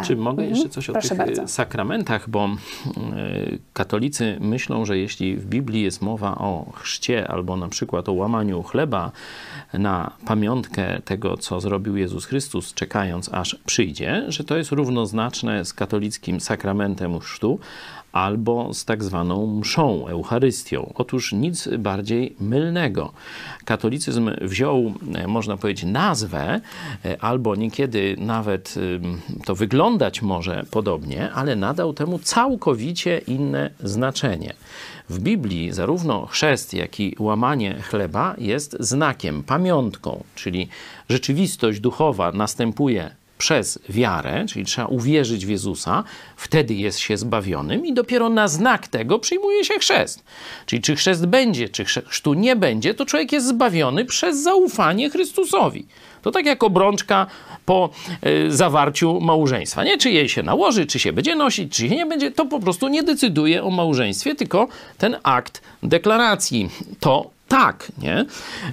Czy 0.06 0.16
mogę 0.16 0.44
mhm. 0.44 0.50
jeszcze 0.50 0.70
coś 0.70 0.90
o 0.90 0.94
Proszę 0.94 1.10
tych 1.10 1.20
e, 1.20 1.26
bardzo. 1.26 1.48
sakramentach, 1.48 2.30
bo 2.30 2.46
e, 2.46 2.50
katolicy 3.74 4.38
myślą, 4.40 4.86
że 4.86 4.98
jeśli 4.98 5.36
w 5.36 5.46
Biblii 5.46 5.82
jest 5.82 6.02
mowa 6.02 6.36
o 6.36 6.66
chrzcie 6.74 7.28
albo 7.28 7.58
na 7.58 7.68
przykład 7.68 8.10
o 8.10 8.14
łamaniu 8.14 8.64
chleba 8.64 9.12
na 9.74 10.12
pamiątkę 10.26 11.02
tego, 11.06 11.38
co 11.38 11.60
zrobił 11.62 11.98
Jezus 11.98 12.26
Chrystus, 12.26 12.74
czekając 12.74 13.34
aż 13.34 13.56
przyjdzie, 13.66 14.24
że 14.28 14.44
to 14.44 14.58
jest 14.58 14.72
równoznaczne 14.72 15.66
z 15.66 15.74
katolickim 15.74 16.42
sakramentem 16.42 17.20
chrztu, 17.20 17.60
albo 18.18 18.74
z 18.74 18.86
tak 18.86 19.04
zwaną 19.04 19.48
mszą, 19.60 20.08
Eucharystią. 20.08 20.94
Otóż 20.96 21.34
nic 21.34 21.70
bardziej 21.80 22.36
mylnego. 22.40 23.14
Katolicyzm 23.66 24.32
wziął, 24.42 24.94
e, 25.16 25.28
można 25.28 25.58
powiedzieć, 25.58 25.86
nazwę, 25.86 26.62
e, 27.06 27.22
albo 27.22 27.56
niekiedy 27.56 28.16
nawet 28.20 28.76
to 29.46 29.56
wyglądać 29.56 30.22
może 30.22 30.66
podobnie, 30.72 31.32
ale 31.32 31.56
nadał 31.56 31.94
temu 31.94 32.20
całkowicie 32.20 33.18
inne 33.18 33.70
znaczenie. 33.84 34.54
W 35.10 35.20
Biblii 35.20 35.72
zarówno 35.72 36.26
chrzest, 36.26 36.74
jak 36.74 37.00
i 37.00 37.16
łamanie 37.20 37.82
chleba 37.82 38.36
jest 38.38 38.78
znakiem, 38.80 39.44
pamiątką, 39.44 40.24
czyli 40.36 40.68
rzeczywistość 41.10 41.80
duchowa 41.80 42.32
następuje 42.32 43.12
przez 43.38 43.80
wiarę, 43.90 44.46
czyli 44.50 44.66
trzeba 44.66 44.88
uwierzyć 44.88 45.46
w 45.46 45.50
Jezusa, 45.50 46.04
wtedy 46.36 46.74
jest 46.74 47.00
się 47.00 47.18
zbawionym 47.18 47.86
i 47.86 47.94
dopiero 47.94 48.30
na 48.30 48.48
znak 48.48 48.88
tego 48.88 49.20
przyjmuje 49.20 49.64
się 49.64 49.74
chrzest. 49.74 50.24
Czyli 50.66 50.82
czy 50.82 50.96
chrzest 50.96 51.26
będzie, 51.26 51.70
czy 51.70 51.86
chrztu 51.86 52.34
nie 52.34 52.56
będzie, 52.56 52.94
to 52.94 53.06
człowiek 53.06 53.32
jest 53.32 53.48
zbawiony 53.48 54.06
przez 54.06 54.44
zaufanie 54.44 55.10
Chrystusowi. 55.10 55.86
To 56.22 56.32
tak 56.32 56.46
jak 56.46 56.64
obrączka 56.64 57.28
po 57.66 57.90
y, 58.26 58.52
zawarciu 58.52 59.20
małżeństwa. 59.22 59.84
Nie, 59.84 59.98
czy 59.98 60.10
jej 60.12 60.30
się 60.30 60.44
nałoży, 60.44 60.86
czy 60.86 61.00
się 61.00 61.14
będzie 61.14 61.36
nosić, 61.36 61.74
czy 61.74 61.90
się 61.90 61.96
nie 61.96 62.06
będzie, 62.06 62.32
to 62.32 62.46
po 62.46 62.60
prostu 62.60 62.88
nie 62.88 63.04
decyduje 63.04 63.64
o 63.64 63.70
małżeństwie, 63.70 64.36
tylko 64.36 64.68
ten 64.98 65.18
akt 65.24 65.62
deklaracji. 65.84 66.70
To 67.00 67.37
tak, 67.48 67.92
nie? 67.98 68.26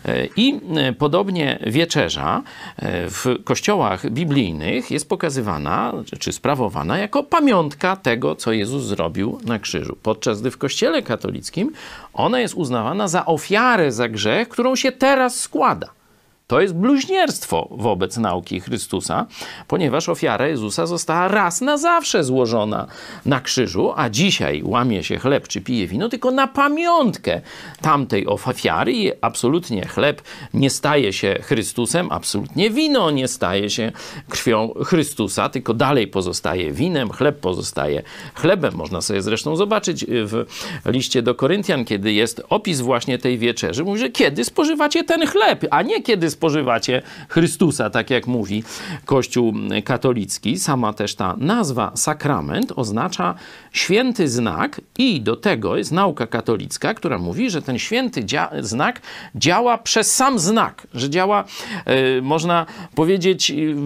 E, 0.04 0.26
I 0.36 0.60
e, 0.76 0.92
podobnie 0.92 1.58
wieczerza 1.66 2.42
e, 2.76 3.10
w 3.10 3.24
kościołach 3.44 4.10
biblijnych 4.10 4.90
jest 4.90 5.08
pokazywana 5.08 5.92
czy 6.18 6.32
sprawowana 6.32 6.98
jako 6.98 7.22
pamiątka 7.22 7.96
tego, 7.96 8.36
co 8.36 8.52
Jezus 8.52 8.84
zrobił 8.84 9.38
na 9.44 9.58
krzyżu. 9.58 9.96
Podczas 10.02 10.40
gdy 10.40 10.50
w 10.50 10.58
kościele 10.58 11.02
katolickim 11.02 11.72
ona 12.12 12.40
jest 12.40 12.54
uznawana 12.54 13.08
za 13.08 13.26
ofiarę 13.26 13.92
za 13.92 14.08
grzech, 14.08 14.48
którą 14.48 14.76
się 14.76 14.92
teraz 14.92 15.40
składa. 15.40 16.03
To 16.46 16.60
jest 16.60 16.74
bluźnierstwo 16.74 17.68
wobec 17.70 18.16
nauki 18.16 18.60
Chrystusa, 18.60 19.26
ponieważ 19.68 20.08
ofiara 20.08 20.48
Jezusa 20.48 20.86
została 20.86 21.28
raz 21.28 21.60
na 21.60 21.76
zawsze 21.76 22.24
złożona 22.24 22.86
na 23.26 23.40
krzyżu, 23.40 23.92
a 23.96 24.10
dzisiaj 24.10 24.62
łamie 24.64 25.04
się 25.04 25.18
chleb 25.18 25.48
czy 25.48 25.60
pije 25.60 25.86
wino 25.86 26.08
tylko 26.08 26.30
na 26.30 26.46
pamiątkę 26.46 27.40
tamtej 27.80 28.26
ofiary 28.26 28.92
i 28.92 29.12
absolutnie 29.20 29.86
chleb 29.86 30.22
nie 30.54 30.70
staje 30.70 31.12
się 31.12 31.38
Chrystusem, 31.42 32.12
absolutnie 32.12 32.70
wino 32.70 33.10
nie 33.10 33.28
staje 33.28 33.70
się 33.70 33.92
krwią 34.28 34.74
Chrystusa, 34.84 35.48
tylko 35.48 35.74
dalej 35.74 36.06
pozostaje 36.06 36.72
winem, 36.72 37.10
chleb 37.10 37.40
pozostaje 37.40 38.02
chlebem. 38.34 38.74
Można 38.74 39.00
sobie 39.00 39.22
zresztą 39.22 39.56
zobaczyć 39.56 40.04
w 40.08 40.44
liście 40.86 41.22
do 41.22 41.34
Koryntian, 41.34 41.84
kiedy 41.84 42.12
jest 42.12 42.42
opis 42.48 42.80
właśnie 42.80 43.18
tej 43.18 43.38
wieczerzy, 43.38 43.84
mówi, 43.84 44.00
że 44.00 44.10
kiedy 44.10 44.44
spożywacie 44.44 45.04
ten 45.04 45.26
chleb, 45.26 45.66
a 45.70 45.82
nie 45.82 46.02
kiedy 46.02 46.30
spożywacie 46.34 47.02
Chrystusa, 47.28 47.90
tak 47.90 48.10
jak 48.10 48.26
mówi 48.26 48.62
Kościół 49.04 49.54
katolicki. 49.84 50.58
Sama 50.58 50.92
też 50.92 51.14
ta 51.14 51.34
nazwa 51.38 51.92
sakrament 51.94 52.72
oznacza 52.76 53.34
święty 53.72 54.28
znak 54.28 54.80
i 54.98 55.20
do 55.20 55.36
tego 55.36 55.76
jest 55.76 55.92
nauka 55.92 56.26
katolicka, 56.26 56.94
która 56.94 57.18
mówi, 57.18 57.50
że 57.50 57.62
ten 57.62 57.78
święty 57.78 58.24
dzia 58.24 58.50
znak 58.60 59.00
działa 59.34 59.78
przez 59.78 60.14
sam 60.14 60.38
znak, 60.38 60.86
że 60.94 61.10
działa, 61.10 61.44
yy, 61.86 62.22
można 62.22 62.66
powiedzieć, 62.94 63.50
yy, 63.50 63.76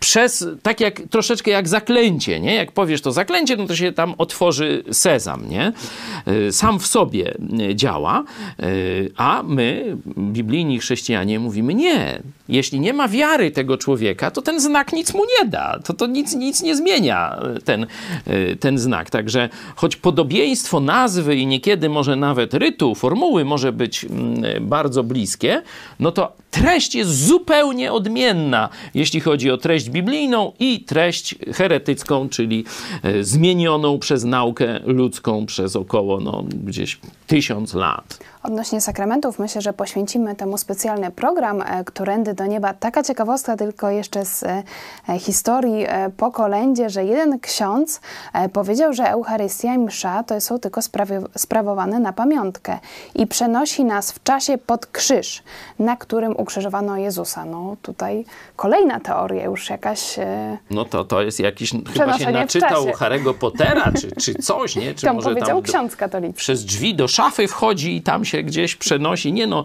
przez, 0.00 0.46
tak 0.62 0.80
jak 0.80 1.02
troszeczkę 1.10 1.50
jak 1.50 1.68
zaklęcie, 1.68 2.40
nie? 2.40 2.54
Jak 2.54 2.72
powiesz 2.72 3.00
to 3.00 3.12
zaklęcie, 3.12 3.56
no 3.56 3.66
to 3.66 3.76
się 3.76 3.92
tam 3.92 4.14
otworzy 4.18 4.84
sezam, 4.92 5.48
nie? 5.48 5.72
Yy, 6.26 6.52
sam 6.52 6.78
w 6.78 6.86
sobie 6.86 7.34
działa, 7.74 8.24
a 9.16 9.42
my, 9.44 9.96
biblijni 10.18 10.78
chrześcijanie, 10.78 11.38
mówimy 11.38 11.74
nie, 11.74 11.89
jeśli 12.48 12.80
nie 12.80 12.92
ma 12.92 13.08
wiary 13.08 13.50
tego 13.50 13.78
człowieka, 13.78 14.30
to 14.30 14.42
ten 14.42 14.60
znak 14.60 14.92
nic 14.92 15.14
mu 15.14 15.22
nie 15.24 15.48
da. 15.48 15.78
To, 15.84 15.94
to 15.94 16.06
nic, 16.06 16.34
nic 16.34 16.62
nie 16.62 16.76
zmienia, 16.76 17.40
e, 17.56 17.60
ten, 17.60 17.86
e, 18.26 18.56
ten 18.56 18.78
znak. 18.78 19.10
Także 19.10 19.48
choć 19.76 19.96
podobieństwo 19.96 20.80
nazwy 20.80 21.36
i 21.36 21.46
niekiedy 21.46 21.88
może 21.88 22.16
nawet 22.16 22.54
rytu, 22.54 22.94
formuły 22.94 23.44
może 23.44 23.72
być 23.72 24.04
mm, 24.04 24.68
bardzo 24.68 25.04
bliskie, 25.04 25.62
no 26.00 26.12
to 26.12 26.32
treść 26.50 26.94
jest 26.94 27.26
zupełnie 27.26 27.92
odmienna, 27.92 28.68
jeśli 28.94 29.20
chodzi 29.20 29.50
o 29.50 29.58
treść 29.58 29.90
biblijną 29.90 30.52
i 30.58 30.84
treść 30.84 31.34
heretycką, 31.54 32.28
czyli 32.28 32.64
e, 33.02 33.24
zmienioną 33.24 33.98
przez 33.98 34.24
naukę 34.24 34.80
ludzką 34.84 35.46
przez 35.46 35.76
około 35.76 36.20
no, 36.20 36.44
gdzieś 36.64 36.98
tysiąc 37.26 37.74
lat. 37.74 38.18
Odnośnie 38.42 38.80
sakramentów, 38.80 39.38
myślę, 39.38 39.60
że 39.60 39.72
poświęcimy 39.72 40.36
temu 40.36 40.58
specjalny 40.58 41.10
program, 41.10 41.62
e, 41.62 41.84
Którędy 41.84 42.34
do 42.34 42.46
Nieba. 42.46 42.74
Taka 42.74 43.02
ciekawostka 43.02 43.56
tylko 43.56 43.90
jeszcze 43.90 44.24
z 44.24 44.42
e, 44.42 44.62
historii 45.18 45.84
e, 45.88 46.10
po 46.16 46.30
kolędzie, 46.30 46.90
że 46.90 47.04
jeden 47.04 47.40
ksiądz 47.40 48.00
powiedział, 48.52 48.92
że 48.92 49.10
Eucharystia 49.10 49.74
i 49.74 49.78
msza 49.78 50.22
to 50.22 50.40
są 50.40 50.58
tylko 50.58 50.80
sprawowane 51.36 51.98
na 52.00 52.12
pamiątkę 52.12 52.78
i 53.14 53.26
przenosi 53.26 53.84
nas 53.84 54.12
w 54.12 54.22
czasie 54.22 54.58
pod 54.58 54.86
krzyż, 54.86 55.42
na 55.78 55.96
którym 55.96 56.36
ukrzyżowano 56.36 56.96
Jezusa. 56.96 57.44
No 57.44 57.76
tutaj 57.82 58.24
kolejna 58.56 59.00
teoria 59.00 59.44
już 59.44 59.70
jakaś... 59.70 60.18
No 60.70 60.84
to 60.84 61.04
to 61.04 61.22
jest 61.22 61.40
jakiś, 61.40 61.72
chyba 61.92 62.18
się 62.18 62.30
naczytał. 62.30 62.84
Harry'ego 62.84 63.34
Pottera, 63.34 63.92
czy, 64.00 64.12
czy 64.12 64.34
coś, 64.34 64.76
nie? 64.76 64.94
Czy 64.94 65.06
To 65.06 65.14
może 65.14 65.28
powiedział 65.28 65.62
tam 65.62 65.72
ksiądz 65.72 65.96
katolicki. 65.96 66.38
przez 66.38 66.64
drzwi 66.64 66.94
do 66.94 67.08
szafy 67.08 67.48
wchodzi 67.48 67.96
i 67.96 68.02
tam 68.02 68.24
się 68.30 68.42
gdzieś 68.42 68.76
przenosi. 68.76 69.32
Nie 69.32 69.46
no, 69.46 69.64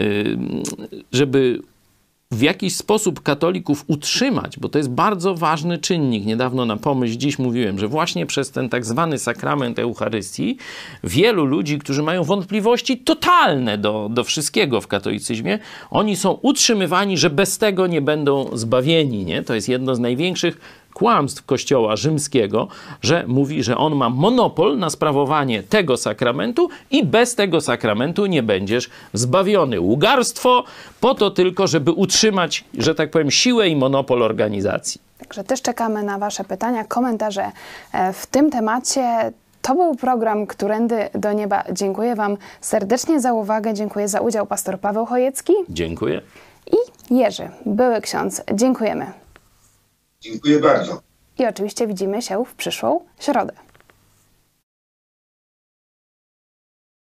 y, 0.00 0.38
żeby 1.12 1.60
w 2.34 2.42
jakiś 2.42 2.76
sposób 2.76 3.22
katolików 3.22 3.84
utrzymać, 3.86 4.58
bo 4.58 4.68
to 4.68 4.78
jest 4.78 4.90
bardzo 4.90 5.34
ważny 5.34 5.78
czynnik. 5.78 6.26
Niedawno 6.26 6.66
na 6.66 6.76
pomyśl 6.76 7.16
dziś 7.16 7.38
mówiłem, 7.38 7.78
że 7.78 7.88
właśnie 7.88 8.26
przez 8.26 8.50
ten 8.50 8.68
tak 8.68 8.84
zwany 8.84 9.18
sakrament 9.18 9.78
Eucharystii 9.78 10.56
wielu 11.04 11.44
ludzi, 11.44 11.78
którzy 11.78 12.02
mają 12.02 12.24
wątpliwości 12.24 12.98
totalne 12.98 13.78
do, 13.78 14.08
do 14.10 14.24
wszystkiego 14.24 14.80
w 14.80 14.86
katolicyzmie, 14.86 15.58
oni 15.90 16.16
są 16.16 16.38
utrzymywani, 16.42 17.18
że 17.18 17.30
bez 17.30 17.58
tego 17.58 17.86
nie 17.86 18.02
będą 18.02 18.56
zbawieni. 18.56 19.24
Nie? 19.24 19.42
To 19.42 19.54
jest 19.54 19.68
jedno 19.68 19.94
z 19.94 19.98
największych 19.98 20.83
kłamstw 20.94 21.44
Kościoła 21.44 21.96
rzymskiego, 21.96 22.68
że 23.02 23.24
mówi, 23.26 23.62
że 23.62 23.76
on 23.76 23.94
ma 23.94 24.10
monopol 24.10 24.78
na 24.78 24.90
sprawowanie 24.90 25.62
tego 25.62 25.96
sakramentu 25.96 26.68
i 26.90 27.06
bez 27.06 27.34
tego 27.34 27.60
sakramentu 27.60 28.26
nie 28.26 28.42
będziesz 28.42 28.90
zbawiony. 29.12 29.80
Ługarstwo 29.80 30.64
po 31.00 31.14
to 31.14 31.30
tylko, 31.30 31.66
żeby 31.66 31.92
utrzymać, 31.92 32.64
że 32.78 32.94
tak 32.94 33.10
powiem, 33.10 33.30
siłę 33.30 33.68
i 33.68 33.76
monopol 33.76 34.22
organizacji. 34.22 35.00
Także 35.18 35.44
też 35.44 35.62
czekamy 35.62 36.02
na 36.02 36.18
Wasze 36.18 36.44
pytania, 36.44 36.84
komentarze 36.84 37.50
e, 37.92 38.12
w 38.12 38.26
tym 38.26 38.50
temacie. 38.50 39.32
To 39.62 39.74
był 39.74 39.94
program 39.94 40.46
Którędy 40.46 41.08
do 41.14 41.32
Nieba. 41.32 41.64
Dziękuję 41.72 42.14
Wam 42.14 42.36
serdecznie 42.60 43.20
za 43.20 43.32
uwagę. 43.32 43.74
Dziękuję 43.74 44.08
za 44.08 44.20
udział 44.20 44.46
pastor 44.46 44.80
Paweł 44.80 45.06
Chojecki 45.06 45.52
Dziękuję. 45.68 46.20
i 46.72 46.76
Jerzy, 47.14 47.48
były 47.66 48.00
ksiądz. 48.00 48.42
Dziękujemy. 48.54 49.23
Dziękuję 50.24 50.58
bardzo. 50.58 51.02
I 51.38 51.46
oczywiście 51.46 51.86
widzimy 51.86 52.22
się 52.22 52.44
w 52.44 52.54
przyszłą 52.54 53.00
środę. 53.20 53.52